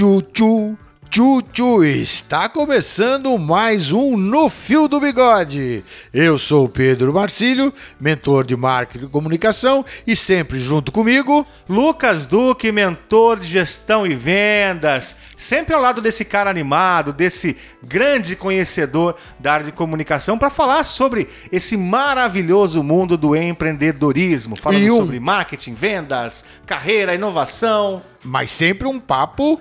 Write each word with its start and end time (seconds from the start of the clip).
Tchu, 0.00 0.22
tchu, 0.32 0.78
tchu, 1.10 1.42
tchu. 1.52 1.84
Está 1.84 2.48
começando 2.48 3.36
mais 3.38 3.92
um 3.92 4.16
No 4.16 4.48
Fio 4.48 4.88
do 4.88 4.98
Bigode. 4.98 5.84
Eu 6.10 6.38
sou 6.38 6.64
o 6.64 6.68
Pedro 6.70 7.12
Marcílio, 7.12 7.70
mentor 8.00 8.46
de 8.46 8.56
marketing 8.56 9.04
e 9.04 9.08
comunicação, 9.08 9.84
e 10.06 10.16
sempre 10.16 10.58
junto 10.58 10.90
comigo, 10.90 11.46
Lucas 11.68 12.26
Duque, 12.26 12.72
mentor 12.72 13.40
de 13.40 13.46
gestão 13.46 14.06
e 14.06 14.14
vendas. 14.14 15.16
Sempre 15.36 15.74
ao 15.74 15.82
lado 15.82 16.00
desse 16.00 16.24
cara 16.24 16.48
animado, 16.48 17.12
desse 17.12 17.58
grande 17.82 18.34
conhecedor 18.34 19.16
da 19.38 19.52
área 19.52 19.66
de 19.66 19.72
comunicação, 19.72 20.38
para 20.38 20.48
falar 20.48 20.84
sobre 20.84 21.28
esse 21.52 21.76
maravilhoso 21.76 22.82
mundo 22.82 23.18
do 23.18 23.36
empreendedorismo. 23.36 24.56
Falando 24.56 24.94
um... 24.94 24.96
sobre 24.96 25.20
marketing, 25.20 25.74
vendas, 25.74 26.42
carreira, 26.64 27.14
inovação. 27.14 28.00
Mas 28.24 28.50
sempre 28.50 28.86
um 28.86 29.00
papo 29.00 29.60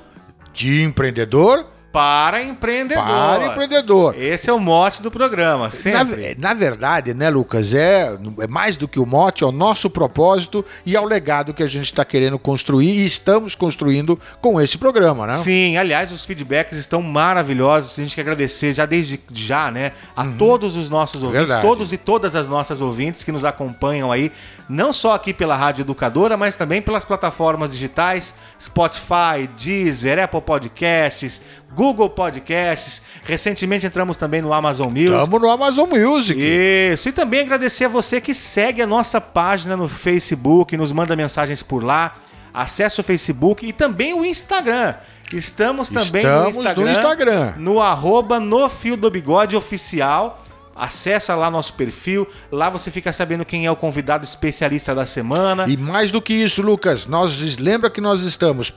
de 0.53 0.83
empreendedor 0.83 1.65
para 1.91 2.43
empreendedor. 2.43 3.03
Para 3.03 3.45
empreendedor. 3.47 4.15
Esse 4.15 4.49
é 4.49 4.53
o 4.53 4.59
mote 4.59 5.01
do 5.01 5.09
programa, 5.09 5.69
sempre. 5.71 6.35
Na, 6.37 6.49
na, 6.49 6.53
verdade, 6.53 7.13
né, 7.13 7.29
Lucas, 7.29 7.73
é, 7.73 8.15
é 8.39 8.47
mais 8.47 8.77
do 8.77 8.87
que 8.87 8.99
o 8.99 9.05
mote, 9.05 9.43
é 9.43 9.47
o 9.47 9.51
nosso 9.51 9.89
propósito 9.89 10.63
e 10.85 10.95
é 10.95 11.01
o 11.01 11.05
legado 11.05 11.53
que 11.53 11.63
a 11.63 11.67
gente 11.67 11.85
está 11.85 12.05
querendo 12.05 12.37
construir 12.37 12.89
e 12.89 13.05
estamos 13.05 13.55
construindo 13.55 14.19
com 14.39 14.61
esse 14.61 14.77
programa, 14.77 15.25
né? 15.25 15.37
Sim, 15.37 15.77
aliás, 15.77 16.11
os 16.11 16.25
feedbacks 16.25 16.77
estão 16.77 17.01
maravilhosos. 17.01 17.97
A 17.97 18.03
gente 18.03 18.13
quer 18.13 18.21
agradecer 18.21 18.71
já 18.71 18.85
desde 18.85 19.19
já, 19.33 19.71
né, 19.71 19.93
a 20.15 20.23
uhum. 20.23 20.37
todos 20.37 20.75
os 20.75 20.89
nossos 20.89 21.23
ouvintes, 21.23 21.47
verdade. 21.47 21.67
todos 21.67 21.91
e 21.91 21.97
todas 21.97 22.35
as 22.35 22.47
nossas 22.47 22.81
ouvintes 22.81 23.23
que 23.23 23.31
nos 23.31 23.43
acompanham 23.43 24.11
aí, 24.11 24.31
não 24.67 24.93
só 24.93 25.13
aqui 25.13 25.33
pela 25.33 25.55
Rádio 25.55 25.81
Educadora, 25.81 26.37
mas 26.37 26.55
também 26.55 26.81
pelas 26.81 27.03
plataformas 27.03 27.71
digitais, 27.71 28.35
Spotify, 28.61 29.49
Deezer, 29.57 30.19
Apple 30.19 30.41
Podcasts, 30.41 31.41
Google 31.79 32.09
Podcasts. 32.09 33.01
Recentemente 33.23 33.85
entramos 33.85 34.17
também 34.17 34.41
no 34.41 34.51
Amazon 34.53 34.89
Music. 34.89 35.13
Estamos 35.13 35.41
no 35.41 35.49
Amazon 35.49 35.89
Music. 35.89 36.37
Isso. 36.37 37.07
E 37.07 37.11
também 37.13 37.39
agradecer 37.39 37.85
a 37.85 37.87
você 37.87 38.19
que 38.19 38.33
segue 38.33 38.81
a 38.81 38.87
nossa 38.87 39.21
página 39.21 39.77
no 39.77 39.87
Facebook, 39.87 40.75
nos 40.75 40.91
manda 40.91 41.15
mensagens 41.15 41.63
por 41.63 41.81
lá. 41.81 42.17
Acesse 42.53 42.99
o 42.99 43.03
Facebook 43.03 43.65
e 43.65 43.71
também 43.71 44.13
o 44.13 44.25
Instagram. 44.25 44.95
Estamos 45.31 45.89
também 45.89 46.23
Estamos 46.25 46.57
no 46.57 46.63
Instagram. 46.63 46.83
No, 46.83 46.91
Instagram. 46.91 47.53
no 47.55 47.79
arroba 47.79 48.41
no 48.41 48.67
fio 48.67 48.97
do 48.97 49.09
bigode 49.09 49.55
oficial. 49.55 50.43
Acesse 50.75 51.31
lá 51.31 51.49
nosso 51.49 51.73
perfil, 51.73 52.27
lá 52.49 52.69
você 52.69 52.89
fica 52.89 53.11
sabendo 53.11 53.43
quem 53.43 53.65
é 53.65 53.71
o 53.71 53.75
convidado 53.75 54.23
especialista 54.23 54.95
da 54.95 55.05
semana. 55.05 55.65
E 55.67 55.75
mais 55.75 56.09
do 56.09 56.21
que 56.21 56.33
isso, 56.33 56.61
Lucas, 56.61 57.05
nós 57.05 57.57
lembra 57.57 57.89
que 57.89 57.99
nós 57.99 58.21
estamos 58.21 58.73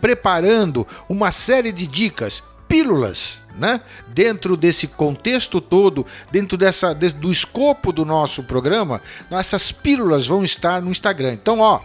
preparando 0.00 0.86
uma 1.08 1.32
série 1.32 1.72
de 1.72 1.86
dicas, 1.86 2.42
pílulas, 2.68 3.40
né? 3.56 3.80
Dentro 4.08 4.56
desse 4.56 4.86
contexto 4.86 5.60
todo, 5.60 6.06
dentro 6.30 6.56
dessa 6.56 6.94
do 6.94 7.30
escopo 7.30 7.92
do 7.92 8.04
nosso 8.04 8.42
programa, 8.42 9.00
essas 9.30 9.72
pílulas 9.72 10.26
vão 10.26 10.44
estar 10.44 10.80
no 10.80 10.90
Instagram. 10.90 11.32
Então, 11.32 11.60
ó, 11.60 11.80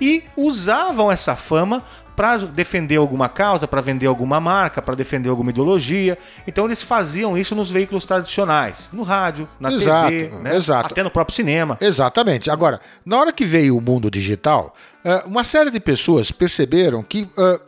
e 0.00 0.22
usavam 0.36 1.10
essa 1.10 1.34
fama 1.34 1.82
para 2.18 2.36
defender 2.36 2.96
alguma 2.96 3.28
causa, 3.28 3.68
para 3.68 3.80
vender 3.80 4.06
alguma 4.06 4.40
marca, 4.40 4.82
para 4.82 4.96
defender 4.96 5.28
alguma 5.28 5.50
ideologia. 5.50 6.18
Então 6.48 6.64
eles 6.64 6.82
faziam 6.82 7.38
isso 7.38 7.54
nos 7.54 7.70
veículos 7.70 8.04
tradicionais, 8.04 8.90
no 8.92 9.04
rádio, 9.04 9.48
na 9.60 9.70
exato, 9.70 10.10
TV, 10.10 10.36
né? 10.42 10.56
exato. 10.56 10.92
até 10.92 11.04
no 11.04 11.12
próprio 11.12 11.36
cinema. 11.36 11.78
Exatamente. 11.80 12.50
Agora, 12.50 12.80
na 13.06 13.16
hora 13.16 13.32
que 13.32 13.44
veio 13.44 13.76
o 13.76 13.80
mundo 13.80 14.10
digital, 14.10 14.74
eh, 15.04 15.22
uma 15.26 15.44
série 15.44 15.70
de 15.70 15.78
pessoas 15.78 16.32
perceberam 16.32 17.04
que 17.04 17.28
eh, 17.38 17.60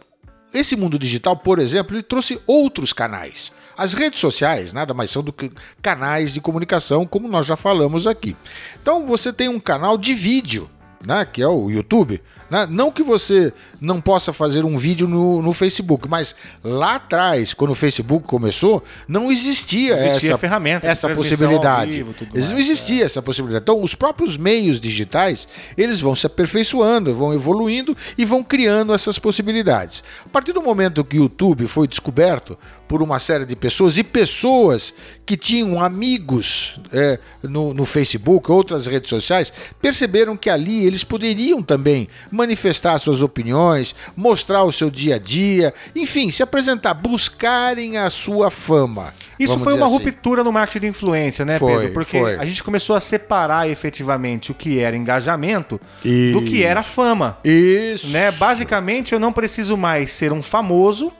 esse 0.52 0.74
mundo 0.74 0.98
digital, 0.98 1.36
por 1.36 1.60
exemplo, 1.60 1.94
ele 1.94 2.02
trouxe 2.02 2.42
outros 2.44 2.92
canais. 2.92 3.52
As 3.78 3.92
redes 3.92 4.18
sociais 4.18 4.72
nada 4.72 4.92
mais 4.92 5.12
são 5.12 5.22
do 5.22 5.32
que 5.32 5.52
canais 5.80 6.34
de 6.34 6.40
comunicação, 6.40 7.06
como 7.06 7.28
nós 7.28 7.46
já 7.46 7.54
falamos 7.54 8.04
aqui. 8.04 8.36
Então 8.82 9.06
você 9.06 9.32
tem 9.32 9.48
um 9.48 9.60
canal 9.60 9.96
de 9.96 10.12
vídeo, 10.12 10.68
né, 11.06 11.24
que 11.24 11.40
é 11.40 11.46
o 11.46 11.70
YouTube. 11.70 12.20
Né? 12.50 12.66
Não 12.68 12.90
que 12.90 13.02
você 13.02 13.52
não 13.80 14.00
possa 14.00 14.32
fazer 14.32 14.64
um 14.64 14.76
vídeo 14.76 15.08
no, 15.08 15.40
no 15.40 15.52
Facebook, 15.52 16.08
mas 16.08 16.34
lá 16.62 16.96
atrás, 16.96 17.54
quando 17.54 17.70
o 17.70 17.74
Facebook 17.74 18.26
começou, 18.26 18.82
não 19.08 19.32
existia, 19.32 19.94
existia 20.06 20.30
essa 20.30 20.38
ferramenta, 20.38 20.86
essa 20.86 21.08
possibilidade. 21.14 21.92
Vivo, 21.92 22.14
não 22.50 22.58
existia 22.58 23.02
é. 23.02 23.06
essa 23.06 23.22
possibilidade. 23.22 23.62
Então, 23.62 23.82
os 23.82 23.94
próprios 23.94 24.36
meios 24.36 24.80
digitais, 24.80 25.48
eles 25.76 26.00
vão 26.00 26.14
se 26.14 26.26
aperfeiçoando, 26.26 27.14
vão 27.14 27.32
evoluindo 27.32 27.96
e 28.18 28.24
vão 28.24 28.42
criando 28.42 28.92
essas 28.92 29.18
possibilidades. 29.18 30.04
A 30.24 30.28
partir 30.28 30.52
do 30.52 30.62
momento 30.62 31.04
que 31.04 31.18
o 31.18 31.22
YouTube 31.22 31.66
foi 31.66 31.86
descoberto 31.88 32.58
por 32.90 33.02
uma 33.02 33.20
série 33.20 33.46
de 33.46 33.54
pessoas 33.54 33.96
e 33.96 34.02
pessoas 34.02 34.92
que 35.24 35.36
tinham 35.36 35.80
amigos 35.80 36.80
é, 36.92 37.20
no, 37.40 37.72
no 37.72 37.84
Facebook, 37.84 38.50
outras 38.50 38.88
redes 38.88 39.08
sociais, 39.08 39.52
perceberam 39.80 40.36
que 40.36 40.50
ali 40.50 40.84
eles 40.84 41.04
poderiam 41.04 41.62
também 41.62 42.08
manifestar 42.32 42.98
suas 42.98 43.22
opiniões, 43.22 43.69
mostrar 44.16 44.64
o 44.64 44.72
seu 44.72 44.90
dia 44.90 45.16
a 45.16 45.18
dia, 45.18 45.72
enfim, 45.94 46.30
se 46.30 46.42
apresentar, 46.42 46.94
buscarem 46.94 47.96
a 47.98 48.10
sua 48.10 48.50
fama. 48.50 49.12
Isso 49.38 49.58
foi 49.58 49.72
uma 49.72 49.86
assim. 49.86 49.94
ruptura 49.94 50.44
no 50.44 50.52
marketing 50.52 50.80
de 50.80 50.86
influência, 50.88 51.44
né, 51.44 51.58
foi, 51.58 51.74
Pedro? 51.74 51.92
Porque 51.94 52.20
foi. 52.20 52.36
a 52.36 52.44
gente 52.44 52.62
começou 52.62 52.94
a 52.94 53.00
separar 53.00 53.68
efetivamente 53.68 54.50
o 54.50 54.54
que 54.54 54.78
era 54.78 54.96
engajamento 54.96 55.80
Isso. 56.04 56.38
do 56.38 56.44
que 56.44 56.62
era 56.62 56.82
fama. 56.82 57.38
Isso. 57.42 58.08
Né? 58.08 58.30
Basicamente, 58.32 59.12
eu 59.12 59.20
não 59.20 59.32
preciso 59.32 59.76
mais 59.76 60.12
ser 60.12 60.32
um 60.32 60.42
famoso 60.42 61.10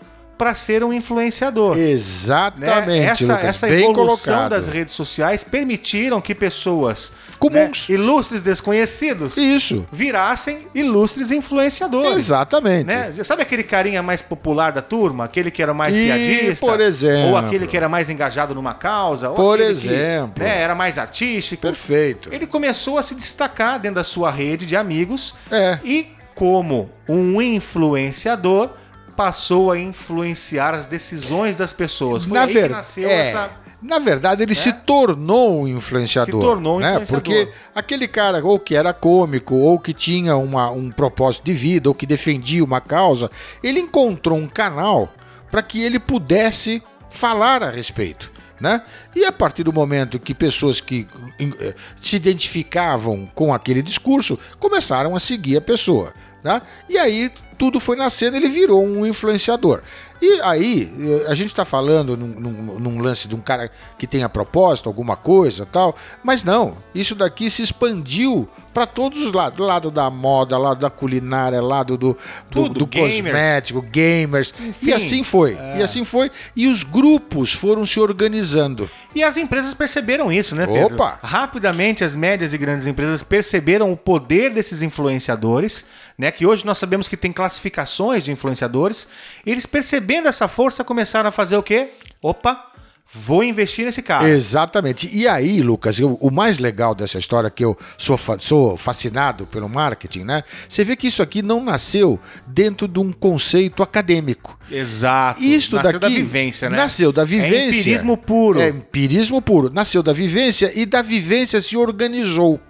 para 0.41 0.55
ser 0.55 0.83
um 0.83 0.91
influenciador. 0.91 1.77
Exatamente. 1.77 2.87
Né? 2.89 3.05
Essa, 3.05 3.35
Lucas, 3.35 3.45
essa 3.45 3.69
evolução 3.69 4.33
colocado. 4.33 4.51
das 4.53 4.69
redes 4.69 4.95
sociais 4.95 5.45
permitiram 5.45 6.19
que 6.19 6.35
pessoas 6.35 7.13
comuns, 7.39 7.87
né, 7.87 7.95
ilustres 7.95 8.41
desconhecidos, 8.41 9.37
isso, 9.37 9.87
virassem 9.93 10.67
ilustres 10.75 11.31
influenciadores. 11.31 12.17
Exatamente. 12.17 12.87
Né? 12.87 13.13
Sabe 13.23 13.43
aquele 13.43 13.63
carinha 13.63 14.03
mais 14.03 14.23
popular 14.23 14.73
da 14.73 14.81
turma, 14.81 15.25
aquele 15.25 15.51
que 15.51 15.63
era 15.63 15.75
mais 15.75 15.95
e, 15.95 16.07
piadista, 16.07 16.67
por 16.67 16.81
exemplo, 16.81 17.33
ou 17.33 17.37
aquele 17.37 17.67
que 17.67 17.77
era 17.77 17.87
mais 17.87 18.09
engajado 18.09 18.55
numa 18.55 18.73
causa, 18.73 19.29
por 19.29 19.61
exemplo, 19.61 20.37
que, 20.37 20.41
né, 20.41 20.59
era 20.59 20.75
mais 20.75 20.97
artístico. 20.97 21.61
Perfeito. 21.61 22.33
Ele 22.33 22.47
começou 22.47 22.97
a 22.97 23.03
se 23.03 23.15
destacar 23.15 23.79
dentro 23.79 23.97
da 23.97 24.05
sua 24.05 24.31
rede 24.31 24.65
de 24.65 24.75
amigos 24.75 25.35
é. 25.53 25.79
e 25.85 26.07
como 26.35 26.89
um 27.07 27.43
influenciador 27.43 28.71
passou 29.17 29.71
a 29.71 29.79
influenciar 29.79 30.75
as 30.75 30.87
decisões 30.87 31.57
das 31.57 31.73
pessoas. 31.73 32.25
Foi 32.25 32.35
Na 32.35 32.45
aí 32.45 32.53
ver... 32.53 32.69
que 32.69 32.75
nasceu 32.75 33.09
é. 33.09 33.29
essa 33.29 33.51
Na 33.83 33.99
verdade, 33.99 34.43
ele 34.43 34.53
é. 34.53 34.55
se 34.55 34.73
tornou 34.73 35.63
um 35.63 35.69
influenciador. 35.69 36.41
Se 36.41 36.47
tornou 36.47 36.77
um 36.77 36.81
né? 36.81 36.93
influenciador. 36.93 37.23
Porque 37.23 37.53
aquele 37.75 38.09
cara, 38.09 38.45
ou 38.45 38.59
que 38.59 38.75
era 38.75 38.93
cômico, 38.93 39.55
ou 39.55 39.79
que 39.79 39.93
tinha 39.93 40.37
uma, 40.37 40.71
um 40.71 40.91
propósito 40.91 41.45
de 41.45 41.53
vida, 41.53 41.89
ou 41.89 41.95
que 41.95 42.07
defendia 42.07 42.65
uma 42.65 42.81
causa, 42.81 43.31
ele 43.63 43.81
encontrou 43.81 44.39
um 44.39 44.49
canal 44.49 45.13
para 45.51 45.63
que 45.63 45.83
ele 45.83 45.99
pudesse 45.99 46.83
falar 47.11 47.63
a 47.63 47.71
respeito. 47.71 48.31
Né? 48.61 48.83
E 49.17 49.25
a 49.25 49.33
partir 49.33 49.65
do 49.65 49.73
momento 49.73 50.19
que 50.19 50.35
pessoas 50.35 50.83
que 50.83 51.09
eh, 51.41 51.75
se 51.99 52.17
identificavam 52.17 53.27
com 53.35 53.55
aquele 53.55 53.81
discurso 53.81 54.39
começaram 54.59 55.17
a 55.17 55.21
seguir 55.21 55.57
a 55.57 55.63
pessoa. 55.63 56.13
Né? 56.45 56.61
E 56.87 56.99
aí 56.99 57.33
tudo 57.61 57.79
foi 57.79 57.95
nascendo, 57.95 58.39
ele 58.39 58.49
virou 58.49 58.83
um 58.83 59.05
influenciador. 59.05 59.83
E 60.23 60.41
aí, 60.43 60.91
eh, 60.99 61.31
a 61.31 61.35
gente 61.35 61.49
está 61.49 61.65
falando 61.65 62.17
num, 62.17 62.27
num, 62.27 62.79
num, 62.79 63.01
lance 63.01 63.29
de 63.29 63.35
um 63.35 63.41
cara 63.41 63.71
que 63.99 64.07
tenha 64.07 64.29
proposta, 64.29 64.89
alguma 64.89 65.17
coisa 65.17 65.67
tal, 65.67 65.95
mas 66.23 66.43
não, 66.43 66.77
isso 66.95 67.15
daqui 67.15 67.51
se 67.51 67.63
expandiu 67.63 68.49
para 68.73 68.87
todos 68.87 69.21
os 69.21 69.33
lados, 69.33 69.59
lado 69.59 69.91
da 69.91 70.09
moda, 70.11 70.57
lado 70.57 70.81
da 70.81 70.91
culinária, 70.91 71.61
lado 71.61 71.97
do, 71.97 72.17
do, 72.51 72.69
do 72.69 72.87
gamers. 72.87 73.15
cosmético, 73.15 73.83
gamers, 73.83 74.55
Enfim, 74.59 74.91
e 74.91 74.93
assim 74.93 75.23
foi, 75.23 75.55
é. 75.55 75.79
e 75.79 75.83
assim 75.83 76.05
foi, 76.05 76.31
e 76.55 76.67
os 76.67 76.83
grupos 76.83 77.53
foram 77.53 77.85
se 77.85 77.99
organizando. 77.99 78.89
E 79.15 79.23
as 79.23 79.37
empresas 79.37 79.75
perceberam 79.75 80.31
isso, 80.31 80.55
né, 80.55 80.67
Pedro? 80.67 80.95
Opa! 80.95 81.19
Rapidamente 81.23 82.05
as 82.05 82.15
médias 82.15 82.53
e 82.53 82.59
grandes 82.59 82.87
empresas 82.87 83.23
perceberam 83.23 83.91
o 83.91 83.97
poder 83.97 84.53
desses 84.53 84.83
influenciadores, 84.83 85.85
né, 86.21 86.31
que 86.31 86.45
hoje 86.45 86.67
nós 86.67 86.77
sabemos 86.77 87.09
que 87.09 87.17
tem 87.17 87.33
classificações 87.33 88.27
de 88.27 88.31
influenciadores, 88.31 89.09
eles 89.45 89.65
percebendo 89.65 90.29
essa 90.29 90.47
força 90.47 90.85
começaram 90.85 91.31
a 91.31 91.33
fazer 91.33 91.57
o 91.57 91.63
quê? 91.63 91.93
Opa, 92.21 92.67
Vou 93.13 93.43
investir 93.43 93.85
nesse 93.85 94.03
cara. 94.03 94.29
Exatamente. 94.29 95.11
E 95.13 95.27
aí, 95.27 95.63
Lucas, 95.63 95.99
eu, 95.99 96.17
o 96.21 96.31
mais 96.31 96.61
legal 96.61 96.95
dessa 96.95 97.19
história, 97.19 97.51
que 97.51 97.65
eu 97.65 97.77
sou, 97.99 98.17
sou 98.39 98.77
fascinado 98.77 99.49
pelo 99.49 99.69
marketing, 99.69 100.21
né? 100.21 100.45
Você 100.69 100.85
vê 100.85 100.95
que 100.95 101.09
isso 101.09 101.21
aqui 101.21 101.43
não 101.43 101.61
nasceu 101.61 102.21
dentro 102.47 102.87
de 102.87 103.01
um 103.01 103.11
conceito 103.11 103.83
acadêmico. 103.83 104.57
Exato. 104.71 105.43
Isto 105.43 105.75
nasceu 105.75 105.99
daqui, 105.99 106.15
da 106.15 106.21
vivência, 106.21 106.71
né? 106.71 106.77
Nasceu 106.77 107.11
da 107.11 107.25
vivência. 107.25 107.57
É 107.57 107.69
empirismo 107.69 108.17
puro. 108.17 108.61
É 108.61 108.69
empirismo 108.69 109.43
puro. 109.43 109.71
Nasceu 109.73 110.05
da 110.05 110.13
vivência 110.13 110.71
e 110.73 110.87
da 110.87 111.03
vivência 111.03 111.61
se 111.61 111.77
organizou. 111.77 112.61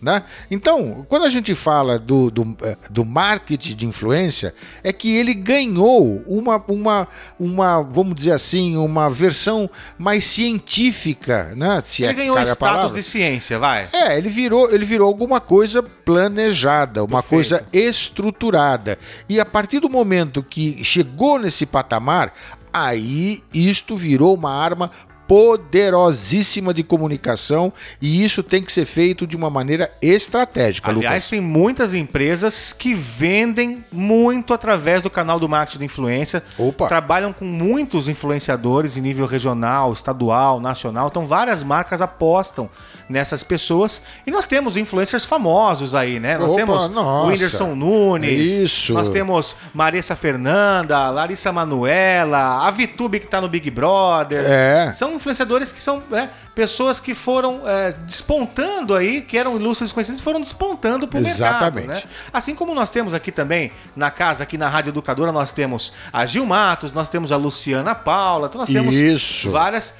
Né? 0.00 0.22
Então, 0.50 1.06
quando 1.08 1.24
a 1.24 1.28
gente 1.28 1.54
fala 1.54 1.98
do, 1.98 2.30
do, 2.30 2.56
eh, 2.62 2.76
do, 2.90 3.04
marketing 3.04 3.74
de 3.74 3.86
influência, 3.86 4.54
é 4.84 4.92
que 4.92 5.16
ele 5.16 5.32
ganhou 5.32 6.22
uma, 6.26 6.62
uma, 6.68 7.08
uma, 7.38 7.82
vamos 7.82 8.14
dizer 8.14 8.32
assim, 8.32 8.76
uma 8.76 9.08
versão 9.08 9.70
mais 9.98 10.24
científica, 10.24 11.52
né? 11.56 11.82
Se 11.84 12.02
ele 12.02 12.12
é 12.12 12.14
ganhou 12.14 12.38
status 12.42 12.92
de 12.92 13.02
ciência, 13.02 13.58
vai. 13.58 13.88
É, 13.92 14.18
ele 14.18 14.28
virou, 14.28 14.70
ele 14.70 14.84
virou 14.84 15.08
alguma 15.08 15.40
coisa 15.40 15.82
planejada, 15.82 17.02
uma 17.02 17.22
Perfeito. 17.22 17.30
coisa 17.30 17.66
estruturada. 17.72 18.98
E 19.28 19.40
a 19.40 19.46
partir 19.46 19.80
do 19.80 19.88
momento 19.88 20.42
que 20.42 20.84
chegou 20.84 21.38
nesse 21.38 21.64
patamar, 21.64 22.32
aí 22.72 23.42
isto 23.52 23.96
virou 23.96 24.34
uma 24.34 24.52
arma 24.52 24.90
poderosíssima 25.26 26.72
de 26.72 26.82
comunicação 26.82 27.72
e 28.00 28.24
isso 28.24 28.42
tem 28.42 28.62
que 28.62 28.72
ser 28.72 28.84
feito 28.84 29.26
de 29.26 29.36
uma 29.36 29.50
maneira 29.50 29.90
estratégica. 30.00 30.90
Aliás, 30.90 31.24
Lucas. 31.24 31.30
tem 31.30 31.40
muitas 31.40 31.94
empresas 31.94 32.72
que 32.72 32.94
vendem 32.94 33.84
muito 33.90 34.54
através 34.54 35.02
do 35.02 35.10
canal 35.10 35.38
do 35.38 35.48
marketing 35.48 35.78
de 35.78 35.84
influência. 35.84 36.42
Opa. 36.58 36.86
Trabalham 36.86 37.32
com 37.32 37.44
muitos 37.44 38.08
influenciadores 38.08 38.96
em 38.96 39.00
nível 39.00 39.26
regional, 39.26 39.92
estadual, 39.92 40.60
nacional. 40.60 41.08
Então, 41.08 41.26
várias 41.26 41.62
marcas 41.62 42.00
apostam 42.00 42.70
nessas 43.08 43.42
pessoas. 43.42 44.02
E 44.26 44.30
nós 44.30 44.46
temos 44.46 44.76
influencers 44.76 45.24
famosos 45.24 45.94
aí, 45.94 46.18
né? 46.18 46.38
Nós 46.38 46.52
Opa, 46.52 46.60
temos 46.60 46.88
nossa. 46.90 47.26
o 47.26 47.28
Whindersson 47.28 47.74
Nunes. 47.74 48.52
Isso. 48.52 48.92
Nós 48.92 49.10
temos 49.10 49.56
Marissa 49.72 50.16
Fernanda, 50.16 51.08
Larissa 51.10 51.52
Manuela, 51.52 52.66
a 52.66 52.70
Vitube 52.70 53.18
que 53.18 53.26
está 53.26 53.40
no 53.40 53.48
Big 53.48 53.70
Brother. 53.70 54.44
É. 54.44 54.92
São 54.92 55.15
influenciadores 55.16 55.72
que 55.72 55.82
são 55.82 56.02
né, 56.10 56.30
pessoas 56.54 57.00
que 57.00 57.14
foram 57.14 57.62
é, 57.66 57.92
despontando 57.92 58.94
aí, 58.94 59.22
que 59.22 59.36
eram 59.36 59.56
ilustres 59.56 59.92
conhecidos, 59.92 60.20
foram 60.20 60.40
despontando 60.40 61.08
para 61.08 61.20
o 61.20 61.22
mercado. 61.22 61.80
Né? 61.80 62.02
Assim 62.32 62.54
como 62.54 62.74
nós 62.74 62.90
temos 62.90 63.14
aqui 63.14 63.32
também, 63.32 63.72
na 63.94 64.10
casa, 64.10 64.42
aqui 64.42 64.56
na 64.56 64.68
Rádio 64.68 64.90
Educadora, 64.90 65.32
nós 65.32 65.52
temos 65.52 65.92
a 66.12 66.24
Gil 66.24 66.46
Matos, 66.46 66.92
nós 66.92 67.08
temos 67.08 67.32
a 67.32 67.36
Luciana 67.36 67.94
Paula, 67.94 68.46
então 68.46 68.60
nós 68.60 68.68
temos 68.68 68.94
Isso. 68.94 69.50
várias 69.50 69.94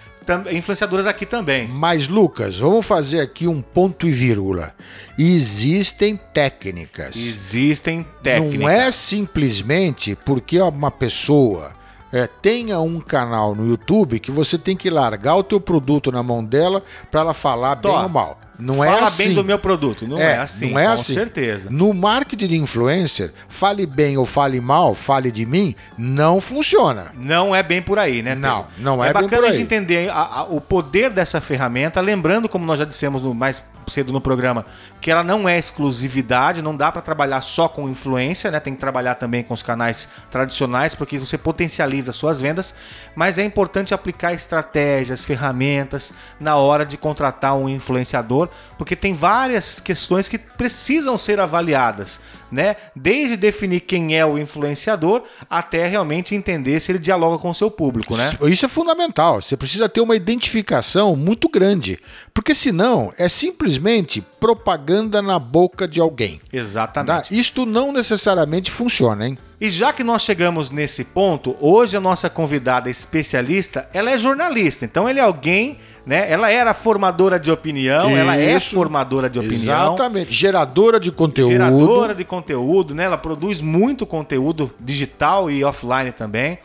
influenciadoras 0.50 1.06
aqui 1.06 1.24
também. 1.24 1.68
Mas, 1.68 2.08
Lucas, 2.08 2.58
vamos 2.58 2.84
fazer 2.84 3.20
aqui 3.20 3.46
um 3.46 3.60
ponto 3.60 4.06
e 4.06 4.12
vírgula. 4.12 4.74
Existem 5.18 6.18
técnicas. 6.32 7.14
Existem 7.16 8.04
técnicas. 8.22 8.60
Não 8.60 8.68
é 8.68 8.90
simplesmente 8.90 10.16
porque 10.24 10.60
uma 10.60 10.90
pessoa 10.90 11.74
é, 12.16 12.26
tenha 12.26 12.80
um 12.80 12.98
canal 12.98 13.54
no 13.54 13.66
YouTube 13.66 14.18
que 14.18 14.30
você 14.30 14.56
tem 14.56 14.74
que 14.74 14.88
largar 14.88 15.36
o 15.36 15.42
teu 15.42 15.60
produto 15.60 16.10
na 16.10 16.22
mão 16.22 16.42
dela 16.42 16.82
para 17.10 17.20
ela 17.20 17.34
falar 17.34 17.76
Tó, 17.76 17.90
bem 17.90 18.02
ou 18.04 18.08
mal. 18.08 18.38
Não 18.58 18.78
fala 18.78 18.90
é 18.90 19.02
assim. 19.02 19.24
bem 19.24 19.34
do 19.34 19.44
meu 19.44 19.58
produto. 19.58 20.06
Não 20.06 20.18
é, 20.18 20.32
é 20.32 20.38
assim, 20.38 20.70
não 20.70 20.78
é 20.78 20.86
com 20.86 20.92
assim. 20.92 21.14
certeza. 21.14 21.68
No 21.70 21.92
marketing 21.92 22.48
de 22.48 22.56
influencer, 22.56 23.32
fale 23.48 23.86
bem 23.86 24.16
ou 24.16 24.26
fale 24.26 24.60
mal, 24.60 24.94
fale 24.94 25.30
de 25.30 25.44
mim, 25.44 25.74
não 25.96 26.40
funciona. 26.40 27.12
Não 27.14 27.54
é 27.54 27.62
bem 27.62 27.82
por 27.82 27.98
aí, 27.98 28.22
né? 28.22 28.34
Pedro? 28.34 28.48
Não, 28.48 28.66
não 28.78 29.04
é, 29.04 29.10
é 29.10 29.12
bem 29.12 29.22
por 29.22 29.24
aí. 29.24 29.24
É 29.24 29.30
bacana 29.30 29.48
a 29.48 29.52
gente 29.52 29.62
entender 29.62 30.10
a, 30.10 30.22
a, 30.22 30.42
o 30.44 30.60
poder 30.60 31.10
dessa 31.10 31.40
ferramenta, 31.40 32.00
lembrando, 32.00 32.48
como 32.48 32.64
nós 32.64 32.78
já 32.78 32.84
dissemos 32.84 33.22
no 33.22 33.34
mais 33.34 33.62
cedo 33.90 34.12
no 34.12 34.20
programa, 34.20 34.66
que 35.00 35.10
ela 35.10 35.22
não 35.22 35.48
é 35.48 35.58
exclusividade, 35.58 36.62
não 36.62 36.76
dá 36.76 36.90
para 36.90 37.02
trabalhar 37.02 37.40
só 37.40 37.68
com 37.68 37.88
influência, 37.88 38.50
né? 38.50 38.60
Tem 38.60 38.74
que 38.74 38.80
trabalhar 38.80 39.14
também 39.14 39.42
com 39.42 39.54
os 39.54 39.62
canais 39.62 40.08
tradicionais, 40.30 40.94
porque 40.94 41.18
você 41.18 41.38
potencializa 41.38 42.12
suas 42.12 42.40
vendas, 42.40 42.74
mas 43.14 43.38
é 43.38 43.44
importante 43.44 43.94
aplicar 43.94 44.32
estratégias, 44.32 45.24
ferramentas 45.24 46.12
na 46.40 46.56
hora 46.56 46.84
de 46.84 46.96
contratar 46.96 47.56
um 47.56 47.68
influenciador, 47.68 48.45
porque 48.78 48.96
tem 48.96 49.14
várias 49.14 49.80
questões 49.80 50.28
que 50.28 50.38
precisam 50.38 51.16
ser 51.16 51.40
avaliadas, 51.40 52.20
né? 52.50 52.76
Desde 52.94 53.36
definir 53.36 53.80
quem 53.80 54.16
é 54.16 54.24
o 54.24 54.38
influenciador 54.38 55.22
até 55.48 55.86
realmente 55.86 56.34
entender 56.34 56.80
se 56.80 56.92
ele 56.92 56.98
dialoga 56.98 57.38
com 57.38 57.50
o 57.50 57.54
seu 57.54 57.70
público, 57.70 58.16
né? 58.16 58.30
Isso 58.42 58.66
é 58.66 58.68
fundamental. 58.68 59.40
Você 59.42 59.56
precisa 59.56 59.88
ter 59.88 60.00
uma 60.00 60.16
identificação 60.16 61.16
muito 61.16 61.48
grande, 61.48 61.98
porque 62.32 62.54
senão 62.54 63.12
é 63.18 63.28
simplesmente 63.28 64.20
propaganda 64.40 65.20
na 65.20 65.38
boca 65.38 65.86
de 65.86 66.00
alguém. 66.00 66.40
Exatamente. 66.52 67.28
Tá? 67.28 67.34
Isto 67.34 67.66
não 67.66 67.92
necessariamente 67.92 68.70
funciona, 68.70 69.26
hein? 69.26 69.38
E 69.58 69.70
já 69.70 69.90
que 69.90 70.04
nós 70.04 70.20
chegamos 70.20 70.70
nesse 70.70 71.02
ponto, 71.02 71.56
hoje 71.58 71.96
a 71.96 72.00
nossa 72.00 72.28
convidada 72.28 72.90
especialista, 72.90 73.88
ela 73.90 74.10
é 74.10 74.18
jornalista. 74.18 74.84
Então 74.84 75.08
ele 75.08 75.18
é 75.18 75.22
alguém, 75.22 75.78
né? 76.06 76.30
Ela 76.30 76.52
era 76.52 76.72
formadora 76.72 77.38
de 77.38 77.50
opinião, 77.50 78.08
Isso. 78.08 78.16
ela 78.16 78.36
é 78.36 78.60
formadora 78.60 79.28
de 79.28 79.40
opinião. 79.40 79.94
Exatamente, 79.94 80.32
geradora 80.32 81.00
de 81.00 81.10
conteúdo. 81.10 81.50
Geradora 81.50 82.14
de 82.14 82.24
conteúdo, 82.24 82.94
né? 82.94 83.04
Ela 83.04 83.18
produz 83.18 83.60
muito 83.60 84.06
conteúdo 84.06 84.70
digital 84.78 85.50
e 85.50 85.64
offline 85.64 86.12
também. 86.12 86.58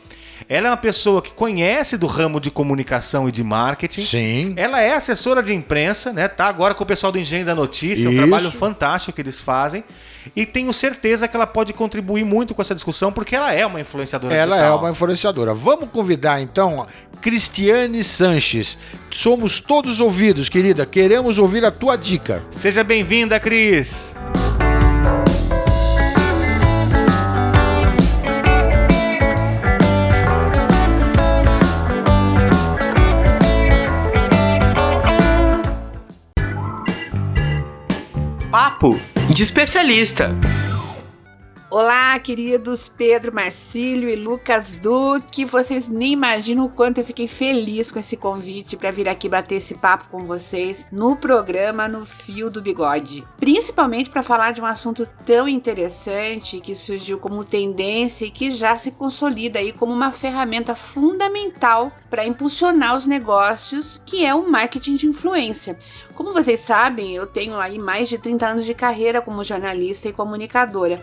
Ela 0.47 0.67
é 0.67 0.71
uma 0.71 0.77
pessoa 0.77 1.21
que 1.21 1.33
conhece 1.33 1.97
do 1.97 2.07
ramo 2.07 2.39
de 2.39 2.51
comunicação 2.51 3.27
e 3.27 3.31
de 3.31 3.43
marketing. 3.43 4.03
Sim. 4.03 4.53
Ela 4.55 4.81
é 4.81 4.93
assessora 4.93 5.41
de 5.41 5.53
imprensa, 5.53 6.11
né? 6.11 6.27
Tá 6.27 6.45
agora 6.45 6.73
com 6.73 6.83
o 6.83 6.87
pessoal 6.87 7.11
do 7.11 7.19
Engenho 7.19 7.45
da 7.45 7.55
Notícia, 7.55 8.09
Isso. 8.09 8.09
um 8.09 8.15
trabalho 8.15 8.51
fantástico 8.51 9.13
que 9.13 9.21
eles 9.21 9.39
fazem. 9.39 9.83
E 10.35 10.45
tenho 10.45 10.71
certeza 10.71 11.27
que 11.27 11.35
ela 11.35 11.47
pode 11.47 11.73
contribuir 11.73 12.23
muito 12.23 12.53
com 12.53 12.61
essa 12.61 12.75
discussão, 12.75 13.11
porque 13.11 13.35
ela 13.35 13.51
é 13.53 13.65
uma 13.65 13.79
influenciadora. 13.79 14.33
Ela 14.33 14.55
digital. 14.55 14.77
é 14.77 14.79
uma 14.81 14.91
influenciadora. 14.91 15.53
Vamos 15.53 15.89
convidar 15.89 16.41
então 16.41 16.85
Cristiane 17.21 18.03
Sanches. 18.03 18.77
Somos 19.09 19.59
todos 19.59 19.99
ouvidos, 19.99 20.49
querida. 20.49 20.85
Queremos 20.85 21.37
ouvir 21.37 21.65
a 21.65 21.71
tua 21.71 21.95
dica. 21.95 22.43
Seja 22.51 22.83
bem-vinda, 22.83 23.39
Cris. 23.39 24.15
Papo 38.81 38.97
de 39.29 39.43
especialista. 39.43 40.35
Olá, 41.73 42.19
queridos 42.19 42.89
Pedro 42.89 43.33
Marcílio 43.33 44.09
e 44.09 44.15
Lucas 44.17 44.77
Duque. 44.77 45.45
Vocês 45.45 45.87
nem 45.87 46.11
imaginam 46.11 46.65
o 46.65 46.69
quanto 46.69 46.97
eu 46.97 47.05
fiquei 47.05 47.29
feliz 47.29 47.89
com 47.89 47.97
esse 47.97 48.17
convite 48.17 48.75
para 48.75 48.91
vir 48.91 49.07
aqui 49.07 49.29
bater 49.29 49.55
esse 49.55 49.75
papo 49.75 50.09
com 50.09 50.25
vocês 50.25 50.85
no 50.91 51.15
programa 51.15 51.87
No 51.87 52.03
Fio 52.03 52.49
do 52.49 52.61
Bigode. 52.61 53.25
Principalmente 53.39 54.09
para 54.09 54.21
falar 54.21 54.51
de 54.51 54.59
um 54.59 54.65
assunto 54.65 55.09
tão 55.25 55.47
interessante 55.47 56.59
que 56.59 56.75
surgiu 56.75 57.17
como 57.17 57.45
tendência 57.45 58.25
e 58.25 58.31
que 58.31 58.51
já 58.51 58.75
se 58.75 58.91
consolida 58.91 59.59
aí 59.59 59.71
como 59.71 59.93
uma 59.93 60.11
ferramenta 60.11 60.75
fundamental 60.75 61.89
para 62.09 62.25
impulsionar 62.25 62.97
os 62.97 63.05
negócios, 63.05 64.01
que 64.05 64.25
é 64.25 64.35
o 64.35 64.45
marketing 64.45 64.95
de 64.95 65.07
influência. 65.07 65.77
Como 66.13 66.33
vocês 66.33 66.59
sabem, 66.59 67.15
eu 67.15 67.25
tenho 67.25 67.55
aí 67.55 67.79
mais 67.79 68.09
de 68.09 68.17
30 68.17 68.45
anos 68.45 68.65
de 68.65 68.73
carreira 68.73 69.21
como 69.21 69.45
jornalista 69.45 70.09
e 70.09 70.13
comunicadora. 70.13 71.01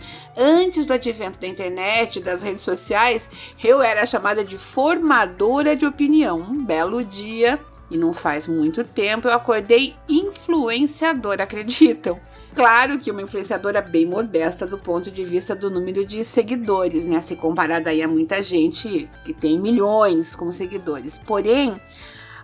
Antes 0.61 0.87
do 0.87 0.93
advento 0.93 1.39
da 1.39 1.47
internet, 1.47 2.19
das 2.19 2.43
redes 2.43 2.63
sociais, 2.63 3.31
eu 3.63 3.81
era 3.81 4.05
chamada 4.05 4.45
de 4.45 4.59
formadora 4.59 5.77
de 5.77 5.87
opinião. 5.87 6.41
Um 6.41 6.65
belo 6.65 7.05
dia, 7.05 7.61
e 7.89 7.97
não 7.97 8.13
faz 8.13 8.49
muito 8.49 8.83
tempo, 8.83 9.29
eu 9.29 9.33
acordei 9.35 9.95
influenciadora, 10.09 11.45
acreditam? 11.45 12.19
Claro 12.57 12.99
que 12.99 13.13
uma 13.13 13.23
influenciadora 13.23 13.81
bem 13.81 14.05
modesta 14.05 14.67
do 14.67 14.77
ponto 14.77 15.13
de 15.13 15.25
vista 15.25 15.55
do 15.55 15.71
número 15.71 16.05
de 16.05 16.25
seguidores, 16.25 17.07
né? 17.07 17.23
Se 17.23 17.37
comparada 17.37 17.91
aí 17.91 18.03
a 18.03 18.09
muita 18.09 18.43
gente 18.43 19.09
que 19.25 19.33
tem 19.33 19.61
milhões 19.61 20.35
como 20.35 20.53
seguidores. 20.53 21.19
Porém, 21.19 21.81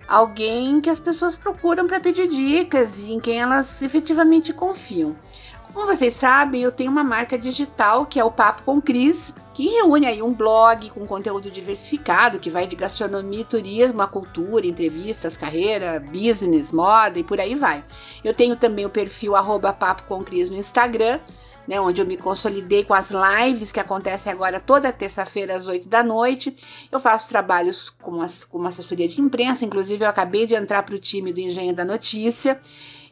alguém 0.06 0.80
que 0.80 0.88
as 0.88 1.00
pessoas 1.00 1.36
procuram 1.36 1.88
para 1.88 1.98
pedir 1.98 2.28
dicas 2.28 3.00
e 3.00 3.12
em 3.12 3.18
quem 3.18 3.40
elas 3.40 3.82
efetivamente 3.82 4.52
confiam. 4.52 5.16
Como 5.74 5.88
vocês 5.88 6.14
sabem, 6.14 6.62
eu 6.62 6.70
tenho 6.70 6.88
uma 6.88 7.02
marca 7.02 7.36
digital 7.36 8.06
que 8.06 8.20
é 8.20 8.24
o 8.24 8.30
Papo 8.30 8.62
com 8.62 8.80
Cris, 8.80 9.34
que 9.52 9.66
reúne 9.66 10.06
aí 10.06 10.22
um 10.22 10.32
blog 10.32 10.88
com 10.90 11.04
conteúdo 11.04 11.50
diversificado 11.50 12.38
que 12.38 12.48
vai 12.48 12.64
de 12.64 12.76
gastronomia, 12.76 13.44
turismo, 13.44 14.00
a 14.00 14.06
cultura, 14.06 14.68
entrevistas, 14.68 15.36
carreira, 15.36 15.98
business, 15.98 16.70
moda 16.70 17.18
e 17.18 17.24
por 17.24 17.40
aí 17.40 17.56
vai. 17.56 17.84
Eu 18.22 18.32
tenho 18.32 18.54
também 18.54 18.86
o 18.86 18.88
perfil 18.88 19.34
Papo 19.72 20.04
com 20.04 20.22
Cris 20.22 20.48
no 20.48 20.56
Instagram, 20.56 21.18
né, 21.66 21.80
onde 21.80 22.00
eu 22.00 22.06
me 22.06 22.16
consolidei 22.16 22.84
com 22.84 22.94
as 22.94 23.10
lives 23.10 23.72
que 23.72 23.80
acontecem 23.80 24.32
agora 24.32 24.60
toda 24.60 24.92
terça-feira 24.92 25.56
às 25.56 25.66
8 25.66 25.88
da 25.88 26.04
noite. 26.04 26.54
Eu 26.92 27.00
faço 27.00 27.28
trabalhos 27.28 27.90
com, 27.90 28.22
as, 28.22 28.44
com 28.44 28.58
uma 28.58 28.68
assessoria 28.68 29.08
de 29.08 29.20
imprensa, 29.20 29.64
inclusive 29.64 30.04
eu 30.04 30.08
acabei 30.08 30.46
de 30.46 30.54
entrar 30.54 30.84
para 30.84 30.94
o 30.94 31.00
time 31.00 31.32
do 31.32 31.40
Engenho 31.40 31.74
da 31.74 31.84
Notícia. 31.84 32.60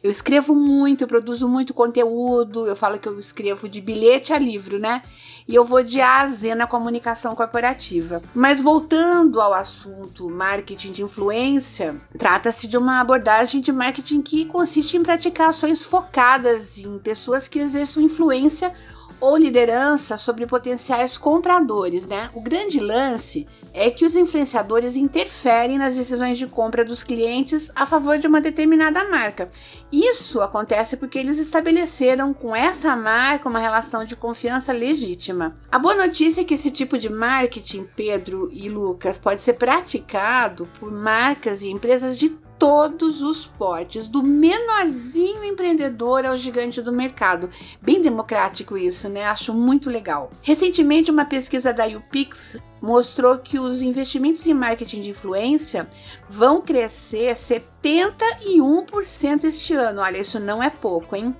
Eu 0.03 0.11
escrevo 0.11 0.53
muito, 0.53 1.05
eu 1.05 1.07
produzo 1.07 1.47
muito 1.47 1.73
conteúdo, 1.73 2.67
eu 2.67 2.75
falo 2.75 2.99
que 2.99 3.07
eu 3.07 3.17
escrevo 3.17 3.69
de 3.69 3.79
bilhete 3.79 4.33
a 4.33 4.37
livro, 4.37 4.77
né? 4.77 5.01
E 5.47 5.55
eu 5.55 5.63
vou 5.63 5.81
de 5.81 6.01
A 6.01 6.19
a 6.19 6.27
Z 6.27 6.55
na 6.55 6.67
comunicação 6.67 7.33
corporativa. 7.33 8.21
Mas 8.35 8.59
voltando 8.59 9.39
ao 9.39 9.53
assunto 9.53 10.29
marketing 10.29 10.91
de 10.91 11.03
influência, 11.03 11.95
trata-se 12.19 12.67
de 12.67 12.77
uma 12.77 12.99
abordagem 12.99 13.61
de 13.61 13.71
marketing 13.71 14.21
que 14.21 14.43
consiste 14.43 14.97
em 14.97 15.03
praticar 15.03 15.51
ações 15.51 15.85
focadas 15.85 16.77
em 16.77 16.99
pessoas 16.99 17.47
que 17.47 17.59
exerçam 17.59 18.03
influência 18.03 18.73
ou 19.23 19.37
liderança 19.37 20.17
sobre 20.17 20.45
potenciais 20.45 21.17
compradores, 21.17 22.05
né? 22.05 22.29
O 22.33 22.41
grande 22.41 22.77
lance 22.77 23.47
é 23.73 23.89
que 23.89 24.03
os 24.03 24.17
influenciadores 24.17 24.97
interferem 24.97 25.77
nas 25.77 25.95
decisões 25.95 26.37
de 26.37 26.45
compra 26.45 26.83
dos 26.83 27.03
clientes 27.03 27.71
a 27.73 27.85
favor 27.85 28.17
de 28.17 28.27
uma 28.27 28.41
determinada 28.41 29.09
marca. 29.09 29.47
Isso 29.89 30.41
acontece 30.41 30.97
porque 30.97 31.17
eles 31.17 31.37
estabeleceram 31.37 32.33
com 32.33 32.53
essa 32.53 32.97
marca 32.97 33.47
uma 33.47 33.59
relação 33.59 34.03
de 34.03 34.13
confiança 34.13 34.73
legítima. 34.73 35.53
A 35.71 35.79
boa 35.79 35.95
notícia 35.95 36.41
é 36.41 36.43
que 36.43 36.55
esse 36.55 36.69
tipo 36.69 36.97
de 36.97 37.07
marketing, 37.07 37.87
Pedro 37.95 38.49
e 38.51 38.67
Lucas, 38.67 39.17
pode 39.17 39.39
ser 39.39 39.53
praticado 39.53 40.67
por 40.77 40.91
marcas 40.91 41.61
e 41.61 41.69
empresas 41.69 42.19
de 42.19 42.42
todos 42.63 43.21
os 43.21 43.45
portes, 43.45 44.07
do 44.07 44.23
menorzinho 44.23 45.43
empreendedor 45.43 46.25
ao 46.25 46.37
gigante 46.37 46.81
do 46.81 46.93
mercado. 46.93 47.49
Bem 47.81 47.99
democrático 47.99 48.77
isso, 48.77 49.09
né? 49.09 49.25
Acho 49.25 49.53
muito 49.53 49.89
legal. 49.89 50.31
Recentemente, 50.41 51.11
uma 51.11 51.25
pesquisa 51.25 51.73
da 51.73 51.85
UPix 51.85 52.57
mostrou 52.81 53.37
que 53.37 53.59
os 53.59 53.81
investimentos 53.81 54.47
em 54.47 54.53
marketing 54.53 55.01
de 55.01 55.09
influência 55.09 55.89
vão 56.29 56.61
crescer 56.61 57.35
71% 57.35 59.43
este 59.43 59.73
ano. 59.73 59.99
Olha, 59.99 60.19
isso 60.19 60.39
não 60.39 60.63
é 60.63 60.69
pouco, 60.69 61.17
hein? 61.17 61.35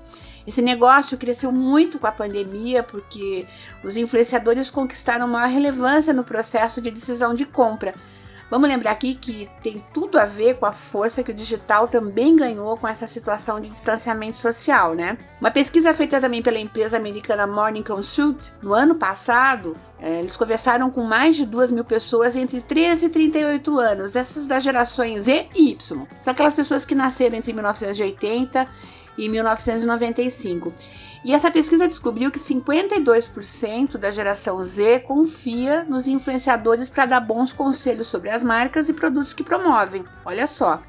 Esse 0.46 0.62
negócio 0.62 1.18
cresceu 1.18 1.54
muito 1.54 2.00
com 2.00 2.08
a 2.08 2.12
pandemia 2.12 2.84
porque 2.84 3.48
os 3.82 3.96
influenciadores 3.96 4.70
conquistaram 4.70 5.26
maior 5.26 5.48
relevância 5.48 6.12
no 6.12 6.26
processo 6.26 6.82
de 6.82 6.92
decisão 6.92 7.34
de 7.34 7.46
compra 7.46 7.96
Vamos 8.54 8.70
lembrar 8.70 8.92
aqui 8.92 9.16
que 9.16 9.50
tem 9.64 9.84
tudo 9.92 10.20
a 10.20 10.26
ver 10.26 10.58
com 10.60 10.68
a 10.68 10.72
força 10.72 11.24
que 11.24 11.32
o 11.32 11.34
digital 11.34 11.88
também 11.88 12.36
ganhou 12.36 12.78
com 12.78 12.88
essa 12.88 13.08
situação 13.08 13.60
de 13.60 13.68
distanciamento 13.68 14.38
social, 14.38 14.94
né? 14.94 15.18
Uma 15.42 15.50
pesquisa 15.50 15.92
feita 15.92 16.22
também 16.22 16.40
pela 16.40 16.60
empresa 16.60 16.96
americana 16.96 17.48
Morning 17.48 17.82
Consult 17.82 18.54
no 18.62 18.72
ano 18.72 18.94
passado, 18.94 19.76
é, 20.00 20.20
eles 20.20 20.38
conversaram 20.38 20.92
com 20.92 21.02
mais 21.02 21.36
de 21.36 21.48
2 21.48 21.72
mil 21.72 21.84
pessoas 21.84 22.36
entre 22.36 22.62
13 22.62 23.08
e 23.08 23.10
38 23.10 23.80
anos, 23.80 24.16
essas 24.16 24.46
das 24.46 24.64
gerações 24.64 25.24
Z 25.24 25.48
e 25.56 25.72
Y. 25.72 26.06
São 26.22 26.32
aquelas 26.32 26.54
pessoas 26.54 26.86
que 26.86 26.94
nasceram 26.94 27.38
entre 27.38 27.54
1980 27.54 28.68
e 29.18 29.30
1995. 29.30 30.74
E 31.24 31.34
essa 31.34 31.50
pesquisa 31.50 31.88
descobriu 31.88 32.30
que 32.30 32.40
52% 32.40 33.98
da 33.98 34.12
geração 34.12 34.62
Z 34.62 35.00
confia 35.02 35.86
nos 35.86 36.06
influenciadores 36.06 36.90
para 36.90 37.06
dar 37.06 37.22
bons 37.22 37.54
conselhos 37.54 38.08
sobre 38.08 38.30
as 38.30 38.44
marcas 38.44 38.90
e 38.90 38.94
produtos 38.94 39.34
que 39.34 39.44
promovem. 39.44 40.04
Olha 40.26 40.48
só. 40.48 40.84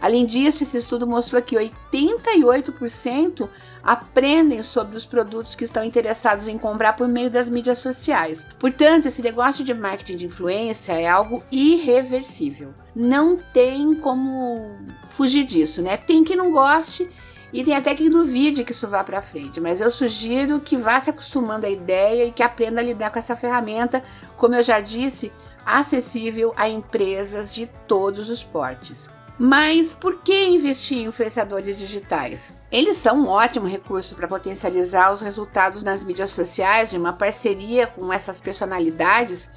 Além 0.00 0.24
disso, 0.24 0.62
esse 0.62 0.78
estudo 0.78 1.06
mostrou 1.06 1.42
que 1.42 1.56
88% 1.56 3.48
aprendem 3.82 4.62
sobre 4.62 4.96
os 4.96 5.04
produtos 5.04 5.54
que 5.54 5.64
estão 5.64 5.84
interessados 5.84 6.48
em 6.48 6.56
comprar 6.56 6.94
por 6.94 7.06
meio 7.06 7.30
das 7.30 7.50
mídias 7.50 7.78
sociais. 7.78 8.46
Portanto, 8.58 9.06
esse 9.06 9.20
negócio 9.20 9.62
de 9.62 9.74
marketing 9.74 10.16
de 10.16 10.26
influência 10.26 10.92
é 10.92 11.06
algo 11.06 11.42
irreversível. 11.52 12.72
Não 12.94 13.36
tem 13.52 13.94
como 13.94 14.78
fugir 15.08 15.44
disso, 15.44 15.82
né? 15.82 15.98
Tem 15.98 16.24
quem 16.24 16.36
não 16.36 16.50
goste 16.50 17.10
e 17.52 17.64
tem 17.64 17.74
até 17.74 17.94
quem 17.94 18.08
duvide 18.08 18.64
que 18.64 18.72
isso 18.72 18.88
vá 18.88 19.02
para 19.02 19.22
frente, 19.22 19.60
mas 19.60 19.80
eu 19.80 19.90
sugiro 19.90 20.60
que 20.60 20.76
vá 20.76 21.00
se 21.00 21.10
acostumando 21.10 21.66
à 21.66 21.70
ideia 21.70 22.26
e 22.26 22.32
que 22.32 22.42
aprenda 22.42 22.80
a 22.80 22.84
lidar 22.84 23.10
com 23.10 23.18
essa 23.18 23.36
ferramenta, 23.36 24.02
como 24.36 24.54
eu 24.54 24.62
já 24.62 24.80
disse, 24.80 25.32
acessível 25.64 26.52
a 26.56 26.68
empresas 26.68 27.52
de 27.52 27.66
todos 27.86 28.30
os 28.30 28.44
portes. 28.44 29.10
Mas 29.42 29.94
por 29.94 30.18
que 30.18 30.48
investir 30.48 30.98
em 30.98 31.06
influenciadores 31.06 31.78
digitais? 31.78 32.52
Eles 32.70 32.98
são 32.98 33.22
um 33.22 33.26
ótimo 33.26 33.66
recurso 33.66 34.14
para 34.14 34.28
potencializar 34.28 35.10
os 35.12 35.22
resultados 35.22 35.82
nas 35.82 36.04
mídias 36.04 36.30
sociais 36.30 36.90
de 36.90 36.98
uma 36.98 37.14
parceria 37.14 37.86
com 37.86 38.12
essas 38.12 38.38
personalidades, 38.38 39.48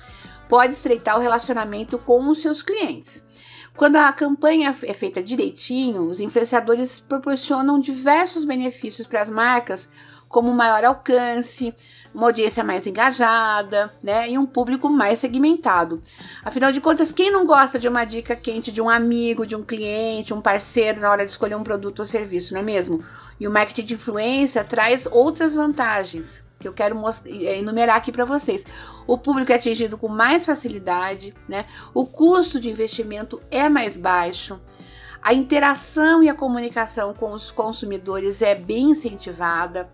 pode 0.48 0.72
estreitar 0.72 1.18
o 1.18 1.22
relacionamento 1.22 1.98
com 1.98 2.30
os 2.30 2.42
seus 2.42 2.62
clientes. 2.62 3.26
Quando 3.76 3.96
a 3.96 4.12
campanha 4.14 4.76
é 4.84 4.94
feita 4.94 5.22
direitinho, 5.22 6.04
os 6.04 6.20
influenciadores 6.20 7.00
proporcionam 7.00 7.80
diversos 7.80 8.46
benefícios 8.46 9.08
para 9.08 9.22
as 9.22 9.32
marcas, 9.32 9.90
como 10.30 10.54
maior 10.54 10.84
alcance, 10.84 11.74
uma 12.14 12.28
audiência 12.28 12.64
mais 12.64 12.86
engajada, 12.86 13.92
né, 14.02 14.30
e 14.30 14.38
um 14.38 14.46
público 14.46 14.90
mais 14.90 15.20
segmentado. 15.20 16.02
Afinal 16.44 16.72
de 16.72 16.82
contas, 16.82 17.12
quem 17.12 17.32
não 17.32 17.46
gosta 17.46 17.80
de 17.80 17.88
uma 17.88 18.06
dica 18.06 18.36
quente 18.36 18.72
de 18.72 18.82
um 18.82 18.90
amigo, 18.90 19.46
de 19.46 19.56
um 19.56 19.64
cliente, 19.64 20.34
um 20.34 20.42
parceiro 20.42 21.02
na 21.02 21.10
hora 21.10 21.26
de 21.26 21.32
escolher 21.32 21.56
um 21.56 21.64
produto 21.64 22.00
ou 22.00 22.06
serviço, 22.06 22.54
não 22.54 22.62
é 22.62 22.64
mesmo? 22.64 23.04
E 23.40 23.48
o 23.48 23.52
marketing 23.52 23.86
de 23.86 23.94
influência 23.96 24.64
traz 24.64 25.08
outras 25.12 25.56
vantagens, 25.56 26.44
que 26.64 26.68
eu 26.68 26.74
quero 26.74 26.98
é, 27.28 27.60
enumerar 27.60 27.98
aqui 27.98 28.12
para 28.12 28.26
vocês. 28.26 28.66
O 29.06 29.18
público 29.18 29.52
é 29.52 29.56
atingido 29.56 29.98
com 29.98 30.08
mais 30.08 30.46
facilidade, 30.46 31.34
né? 31.48 31.66
O 31.94 32.06
custo 32.06 32.60
de 32.60 32.70
investimento 32.70 33.42
é 33.52 33.68
mais 33.68 33.98
baixo. 33.98 34.60
A 35.22 35.34
interação 35.34 36.24
e 36.24 36.30
a 36.30 36.34
comunicação 36.34 37.14
com 37.14 37.32
os 37.32 37.52
consumidores 37.52 38.42
é 38.42 38.56
bem 38.56 38.92
incentivada. 38.92 39.90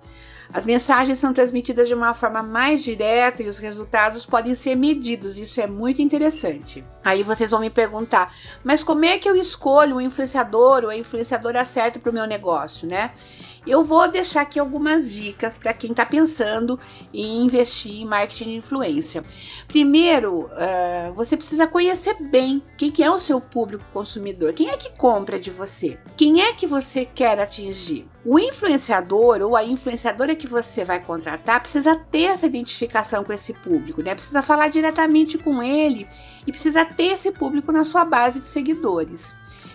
As 0.52 0.66
mensagens 0.66 1.20
são 1.20 1.32
transmitidas 1.32 1.88
de 1.88 1.94
uma 1.94 2.14
forma 2.16 2.42
mais 2.42 2.84
direta 2.84 3.44
e 3.44 3.48
os 3.48 3.60
resultados 3.60 4.26
podem 4.26 4.56
ser 4.56 4.76
medidos. 4.76 5.38
Isso 5.38 5.62
é 5.62 5.68
muito 5.68 6.02
interessante. 6.02 6.84
Aí 7.04 7.22
vocês 7.22 7.52
vão 7.52 7.60
me 7.60 7.70
perguntar, 7.70 8.34
mas 8.64 8.84
como 8.84 9.06
é 9.06 9.20
que 9.20 9.30
eu 9.30 9.36
escolho 9.36 9.98
o 9.98 10.02
influenciador 10.02 10.84
ou 10.84 10.90
a 10.90 10.98
influenciadora 10.98 11.64
certa 11.64 12.00
para 12.00 12.10
o 12.10 12.14
meu 12.14 12.26
negócio, 12.26 12.88
né? 12.88 13.12
Eu 13.66 13.84
vou 13.84 14.10
deixar 14.10 14.42
aqui 14.42 14.60
algumas 14.60 15.12
dicas 15.12 15.58
para 15.58 15.74
quem 15.74 15.92
está 15.92 16.06
pensando 16.06 16.80
em 17.14 17.44
investir 17.44 18.02
em 18.02 18.06
marketing 18.06 18.46
de 18.46 18.56
influência. 18.56 19.24
Primeiro, 19.68 20.46
uh, 20.46 21.14
você 21.14 21.36
precisa 21.36 21.68
conhecer 21.68 22.16
bem 22.20 22.62
quem 22.78 22.92
que 22.92 23.04
é 23.04 23.12
o 23.12 23.20
seu 23.20 23.42
público 23.42 23.84
consumidor, 23.92 24.54
quem 24.54 24.70
é 24.70 24.78
que 24.78 24.92
compra 24.92 25.40
de 25.40 25.52
você, 25.52 26.00
quem 26.16 26.42
é 26.42 26.54
que 26.54 26.66
você 26.66 27.06
quer 27.06 27.40
atingir. 27.40 28.08
O 28.26 28.38
influenciador 28.38 29.42
ou 29.42 29.56
a 29.56 29.64
influenciadora 29.64 30.36
que 30.36 30.48
você 30.48 30.84
vai 30.84 31.00
contratar 31.00 31.62
precisa 31.62 31.96
ter 31.96 32.24
essa 32.24 32.46
identificação 32.46 33.24
com 33.24 33.32
esse 33.32 33.54
público, 33.54 34.02
né? 34.02 34.14
Precisa 34.14 34.42
falar 34.42 34.68
diretamente 34.68 35.38
com 35.38 35.64
ele 35.64 36.08
e 36.46 36.52
precisa 36.52 36.84
ter 36.84 37.14
esse 37.14 37.32
público 37.32 37.72
na 37.72 37.84
sua 37.84 38.04
base 38.04 38.40
de 38.40 38.46
seguidores. 38.46 39.34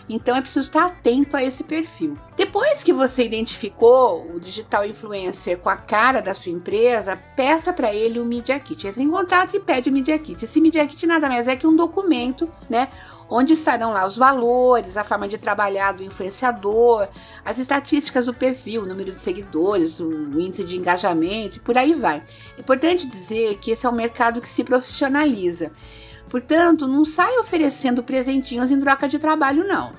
Então 0.09 0.37
é 0.37 0.41
preciso 0.41 0.67
estar 0.67 0.87
atento 0.87 1.37
a 1.37 1.43
esse 1.43 1.65
perfil. 1.65 2.19
Depois 2.55 2.85
que 2.85 2.93
você 2.93 3.25
identificou 3.25 4.31
o 4.33 4.39
digital 4.39 4.87
influencer 4.87 5.59
com 5.59 5.69
a 5.69 5.77
cara 5.77 6.23
da 6.23 6.35
sua 6.35 6.53
empresa, 6.53 7.21
peça 7.35 7.73
para 7.73 7.93
ele 7.93 8.21
o 8.21 8.25
Media 8.25 8.61
Kit. 8.61 8.87
Entre 8.87 9.03
em 9.03 9.11
contato 9.11 9.57
e 9.57 9.59
pede 9.59 9.91
o 9.91 9.93
Media 9.93 10.17
Kit. 10.21 10.45
Esse 10.45 10.61
Media 10.61 10.87
Kit 10.87 11.05
nada 11.05 11.29
mais 11.29 11.49
é 11.49 11.57
que 11.57 11.67
um 11.67 11.75
documento, 11.75 12.49
né? 12.71 12.91
Onde 13.29 13.55
estarão 13.55 13.93
lá 13.93 14.07
os 14.07 14.17
valores, 14.17 14.97
a 14.97 15.03
forma 15.03 15.27
de 15.27 15.37
trabalhar 15.37 15.95
do 15.95 16.05
influenciador, 16.05 17.09
as 17.45 17.59
estatísticas 17.59 18.27
do 18.27 18.33
perfil, 18.33 18.83
o 18.83 18.87
número 18.87 19.11
de 19.11 19.19
seguidores, 19.19 19.99
o 19.99 20.39
índice 20.39 20.63
de 20.63 20.77
engajamento 20.77 21.57
e 21.57 21.61
por 21.61 21.77
aí 21.77 21.93
vai. 21.93 22.23
É 22.57 22.61
importante 22.61 23.05
dizer 23.05 23.59
que 23.59 23.73
esse 23.73 23.85
é 23.85 23.89
um 23.91 23.93
mercado 23.93 24.41
que 24.41 24.49
se 24.49 24.63
profissionaliza. 24.63 25.73
Portanto, 26.31 26.87
não 26.87 27.05
sai 27.05 27.37
oferecendo 27.39 28.05
presentinhos 28.05 28.71
em 28.71 28.79
troca 28.79 29.09
de 29.09 29.19
trabalho, 29.19 29.67
não. 29.67 29.93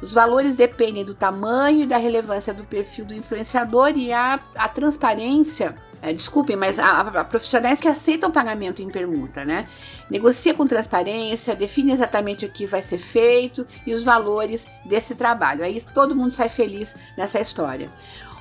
Os 0.00 0.14
valores 0.14 0.56
dependem 0.56 1.04
do 1.04 1.14
tamanho 1.14 1.82
e 1.82 1.86
da 1.86 1.98
relevância 1.98 2.54
do 2.54 2.64
perfil 2.64 3.04
do 3.04 3.14
influenciador 3.14 3.92
e 3.96 4.12
a, 4.12 4.40
a 4.56 4.68
transparência. 4.68 5.76
É, 6.02 6.14
desculpem, 6.14 6.56
mas 6.56 6.78
há 6.78 7.22
profissionais 7.24 7.78
que 7.78 7.86
aceitam 7.86 8.30
pagamento 8.30 8.80
em 8.80 8.88
permuta, 8.88 9.44
né? 9.44 9.68
Negocia 10.10 10.54
com 10.54 10.66
transparência, 10.66 11.54
define 11.54 11.92
exatamente 11.92 12.46
o 12.46 12.50
que 12.50 12.64
vai 12.64 12.80
ser 12.80 12.96
feito 12.96 13.66
e 13.86 13.92
os 13.92 14.02
valores 14.02 14.66
desse 14.86 15.14
trabalho. 15.14 15.62
Aí 15.62 15.78
todo 15.92 16.16
mundo 16.16 16.30
sai 16.30 16.48
feliz 16.48 16.96
nessa 17.18 17.38
história. 17.38 17.92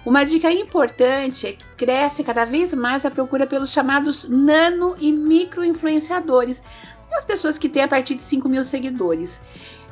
Uma 0.06 0.24
dica 0.24 0.50
importante 0.50 1.48
é 1.48 1.52
que 1.52 1.66
cresce 1.76 2.24
cada 2.24 2.46
vez 2.46 2.74
mais 2.74 3.06
a 3.06 3.12
procura 3.12 3.46
pelos 3.46 3.72
chamados 3.72 4.30
nano 4.30 4.96
e 4.98 5.12
micro 5.12 5.64
influenciadores, 5.66 6.64
as 7.12 7.26
pessoas 7.26 7.58
que 7.58 7.68
têm 7.68 7.84
a 7.84 7.88
partir 7.88 8.16
de 8.16 8.22
5 8.22 8.48
mil 8.48 8.64
seguidores. 8.64 9.42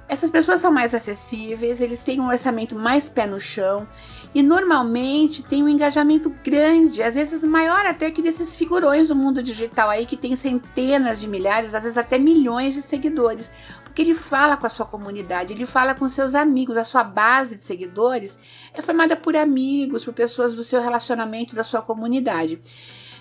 Essas 0.10 0.32
pessoas 0.32 0.62
são 0.62 0.72
mais 0.72 0.96
acessíveis, 0.96 1.82
eles 1.82 2.02
têm 2.02 2.22
um 2.22 2.30
orçamento 2.30 2.78
mais 2.78 3.10
pé 3.10 3.28
no 3.28 3.40
chão 3.40 3.86
e 4.34 4.42
normalmente 4.42 5.44
têm 5.44 5.62
um 5.62 5.68
engajamento 5.68 6.30
grande, 6.44 7.04
às 7.04 7.16
vezes 7.16 7.44
maior 7.44 7.86
até 7.86 8.10
que 8.10 8.22
desses 8.22 8.56
figurões 8.56 9.10
do 9.10 9.16
mundo 9.16 9.44
digital 9.44 9.90
aí 9.90 10.06
que 10.06 10.16
tem 10.16 10.34
centenas 10.36 11.20
de 11.20 11.28
milhares, 11.28 11.76
às 11.76 11.84
vezes 11.84 11.98
até 11.98 12.18
milhões 12.18 12.74
de 12.74 12.82
seguidores. 12.82 13.52
Porque 13.84 14.02
ele 14.02 14.14
fala 14.14 14.56
com 14.56 14.66
a 14.66 14.70
sua 14.70 14.86
comunidade, 14.86 15.52
ele 15.52 15.66
fala 15.66 15.94
com 15.94 16.08
seus 16.08 16.36
amigos, 16.36 16.78
a 16.78 16.86
sua 16.86 17.04
base 17.04 17.56
de 17.56 17.62
seguidores 17.62 18.40
é 18.74 18.82
formada 18.82 19.18
por 19.18 19.36
amigos, 19.36 20.06
por 20.06 20.14
pessoas 20.14 20.54
do 20.54 20.64
seu 20.64 20.82
relacionamento, 20.82 21.54
da 21.54 21.66
sua 21.66 21.82
comunidade. 21.82 22.62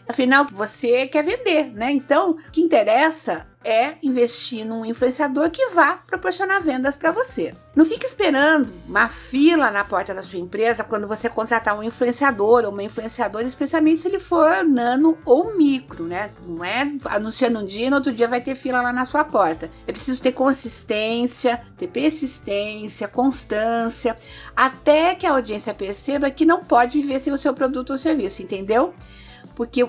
Afinal, 0.09 0.47
você 0.51 1.07
quer 1.09 1.25
vender, 1.25 1.73
né? 1.73 1.91
Então, 1.91 2.31
o 2.31 2.51
que 2.53 2.61
interessa 2.61 3.47
é 3.65 3.97
investir 4.01 4.65
num 4.65 4.85
influenciador 4.85 5.51
que 5.51 5.71
vá 5.71 5.95
proporcionar 6.07 6.63
vendas 6.63 6.95
para 6.95 7.11
você. 7.11 7.53
Não 7.75 7.85
fique 7.85 8.07
esperando 8.07 8.73
uma 8.87 9.09
fila 9.09 9.73
na 9.73 9.83
porta 9.83 10.15
da 10.15 10.23
sua 10.23 10.39
empresa 10.39 10.85
quando 10.85 11.09
você 11.09 11.29
contratar 11.29 11.77
um 11.77 11.83
influenciador 11.83 12.65
ou 12.65 12.71
uma 12.71 12.85
influenciadora, 12.85 13.45
especialmente 13.45 14.01
se 14.01 14.07
ele 14.07 14.21
for 14.21 14.63
nano 14.63 15.19
ou 15.25 15.57
micro, 15.57 16.05
né? 16.05 16.31
Não 16.47 16.65
é 16.65 16.89
anunciando 17.07 17.59
um 17.59 17.65
dia 17.65 17.87
e 17.87 17.91
no 17.91 17.97
outro 17.97 18.13
dia 18.13 18.29
vai 18.29 18.41
ter 18.41 18.55
fila 18.55 18.81
lá 18.81 18.93
na 18.93 19.05
sua 19.05 19.25
porta. 19.25 19.69
É 19.85 19.91
preciso 19.91 20.23
ter 20.23 20.31
consistência, 20.31 21.61
ter 21.77 21.89
persistência, 21.89 23.09
constância, 23.09 24.17
até 24.55 25.17
que 25.17 25.27
a 25.27 25.33
audiência 25.33 25.75
perceba 25.75 26.31
que 26.31 26.45
não 26.45 26.63
pode 26.63 27.01
viver 27.01 27.19
sem 27.19 27.33
o 27.33 27.39
seu 27.39 27.53
produto 27.53 27.91
ou 27.91 27.99
serviço, 27.99 28.43
entendeu? 28.43 28.95
Porque 29.57 29.89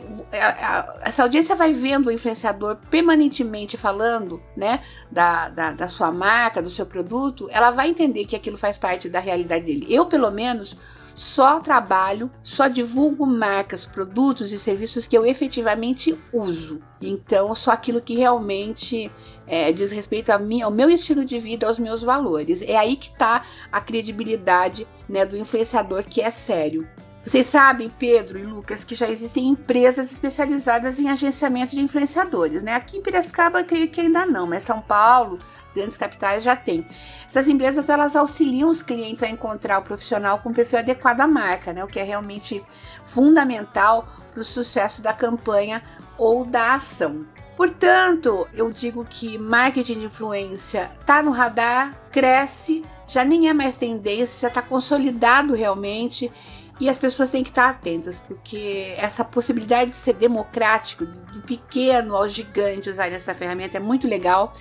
essa 1.03 1.23
audiência 1.23 1.53
vai 1.53 1.73
vendo 1.73 2.07
o 2.07 2.11
influenciador 2.11 2.77
permanentemente 2.89 3.75
falando, 3.75 4.41
né, 4.55 4.81
da, 5.11 5.49
da, 5.49 5.71
da, 5.73 5.87
sua 5.89 6.09
marca, 6.09 6.61
do 6.61 6.69
seu 6.69 6.85
produto, 6.85 7.49
ela 7.51 7.69
vai 7.69 7.89
entender 7.89 8.25
que 8.25 8.35
aquilo 8.35 8.57
faz 8.57 8.77
parte 8.77 9.09
da 9.09 9.19
realidade 9.19 9.65
dele. 9.65 9.85
Eu, 9.89 10.05
pelo 10.05 10.31
menos, 10.31 10.77
só 11.13 11.59
trabalho, 11.59 12.31
só 12.41 12.69
divulgo 12.69 13.25
marcas, 13.25 13.85
produtos 13.85 14.53
e 14.53 14.57
serviços 14.57 15.05
que 15.05 15.17
eu 15.17 15.25
efetivamente 15.25 16.17
uso. 16.31 16.81
Então, 17.01 17.53
só 17.53 17.71
aquilo 17.71 17.99
que 17.99 18.15
realmente 18.15 19.11
é, 19.45 19.71
diz 19.73 19.91
respeito 19.91 20.29
a 20.29 20.37
mim, 20.37 20.61
ao 20.61 20.71
meu 20.71 20.89
estilo 20.89 21.25
de 21.25 21.39
vida, 21.39 21.67
aos 21.67 21.77
meus 21.77 22.03
valores. 22.03 22.61
É 22.61 22.77
aí 22.77 22.95
que 22.95 23.09
está 23.09 23.43
a 23.69 23.81
credibilidade 23.81 24.87
né, 25.09 25.25
do 25.25 25.35
influenciador 25.35 26.03
que 26.03 26.21
é 26.21 26.31
sério. 26.31 26.87
Vocês 27.27 27.47
sabem, 27.47 27.89
Pedro 27.89 28.39
e 28.39 28.43
Lucas, 28.43 28.85
que 28.85 28.95
já 28.95 29.09
existem 29.09 29.49
empresas 29.49 30.13
especializadas 30.13 30.97
em 30.97 31.09
agenciamento 31.09 31.75
de 31.75 31.81
influenciadores, 31.81 32.63
né? 32.63 32.73
Aqui 32.73 32.97
em 32.97 33.01
Piracicaba, 33.01 33.65
creio 33.65 33.89
que 33.89 33.99
ainda 33.99 34.25
não, 34.25 34.47
mas 34.47 34.63
São 34.63 34.79
Paulo, 34.79 35.37
as 35.65 35.73
grandes 35.73 35.97
capitais 35.97 36.41
já 36.41 36.55
tem. 36.55 36.87
Essas 37.27 37.49
empresas, 37.49 37.89
elas 37.89 38.15
auxiliam 38.15 38.69
os 38.69 38.81
clientes 38.81 39.21
a 39.23 39.27
encontrar 39.27 39.79
o 39.79 39.81
profissional 39.81 40.39
com 40.39 40.53
perfil 40.53 40.79
adequado 40.79 41.19
à 41.19 41.27
marca, 41.27 41.73
né? 41.73 41.83
O 41.83 41.87
que 41.89 41.99
é 41.99 42.03
realmente 42.03 42.63
fundamental 43.03 44.07
para 44.31 44.39
o 44.39 44.45
sucesso 44.45 45.01
da 45.01 45.11
campanha 45.11 45.83
ou 46.17 46.45
da 46.45 46.75
ação. 46.75 47.25
Portanto, 47.57 48.47
eu 48.53 48.71
digo 48.71 49.03
que 49.03 49.37
marketing 49.37 49.99
de 49.99 50.05
influência 50.05 50.89
está 50.97 51.21
no 51.21 51.31
radar, 51.31 51.93
cresce, 52.09 52.85
já 53.05 53.25
nem 53.25 53.49
é 53.49 53.53
mais 53.53 53.75
tendência, 53.75 54.41
já 54.41 54.47
está 54.47 54.61
consolidado 54.61 55.53
realmente 55.53 56.31
e 56.79 56.89
as 56.89 56.97
pessoas 56.97 57.31
têm 57.31 57.43
que 57.43 57.49
estar 57.49 57.69
atentas, 57.69 58.19
porque 58.19 58.93
essa 58.97 59.23
possibilidade 59.23 59.91
de 59.91 59.97
ser 59.97 60.13
democrático, 60.13 61.05
do 61.05 61.41
pequeno 61.41 62.15
ao 62.15 62.27
gigante 62.29 62.89
usar 62.89 63.11
essa 63.11 63.33
ferramenta 63.33 63.77
é 63.77 63.79
muito 63.79 64.07
legal 64.07 64.53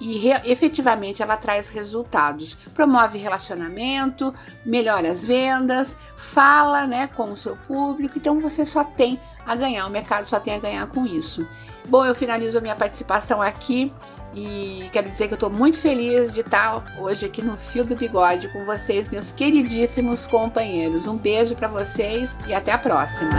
e 0.00 0.30
efetivamente 0.44 1.22
ela 1.22 1.36
traz 1.36 1.68
resultados. 1.70 2.54
Promove 2.74 3.18
relacionamento, 3.18 4.32
melhora 4.64 5.10
as 5.10 5.24
vendas, 5.24 5.96
fala 6.16 6.86
né, 6.86 7.08
com 7.08 7.32
o 7.32 7.36
seu 7.36 7.56
público, 7.56 8.18
então 8.18 8.38
você 8.38 8.64
só 8.64 8.84
tem 8.84 9.20
a 9.44 9.54
ganhar, 9.54 9.86
o 9.86 9.90
mercado 9.90 10.26
só 10.26 10.38
tem 10.38 10.54
a 10.54 10.58
ganhar 10.58 10.86
com 10.86 11.04
isso. 11.04 11.46
Bom, 11.88 12.04
eu 12.04 12.14
finalizo 12.14 12.58
a 12.58 12.60
minha 12.60 12.76
participação 12.76 13.40
aqui. 13.40 13.92
E 14.38 14.88
quero 14.92 15.08
dizer 15.08 15.26
que 15.26 15.34
eu 15.34 15.36
estou 15.36 15.50
muito 15.50 15.78
feliz 15.78 16.32
de 16.32 16.40
estar 16.40 16.84
hoje 16.96 17.26
aqui 17.26 17.42
no 17.42 17.56
Fio 17.56 17.84
do 17.84 17.96
Bigode 17.96 18.48
com 18.48 18.64
vocês, 18.64 19.08
meus 19.08 19.32
queridíssimos 19.32 20.26
companheiros. 20.28 21.06
Um 21.08 21.16
beijo 21.16 21.56
para 21.56 21.66
vocês 21.66 22.38
e 22.46 22.54
até 22.54 22.70
a 22.70 22.78
próxima. 22.78 23.30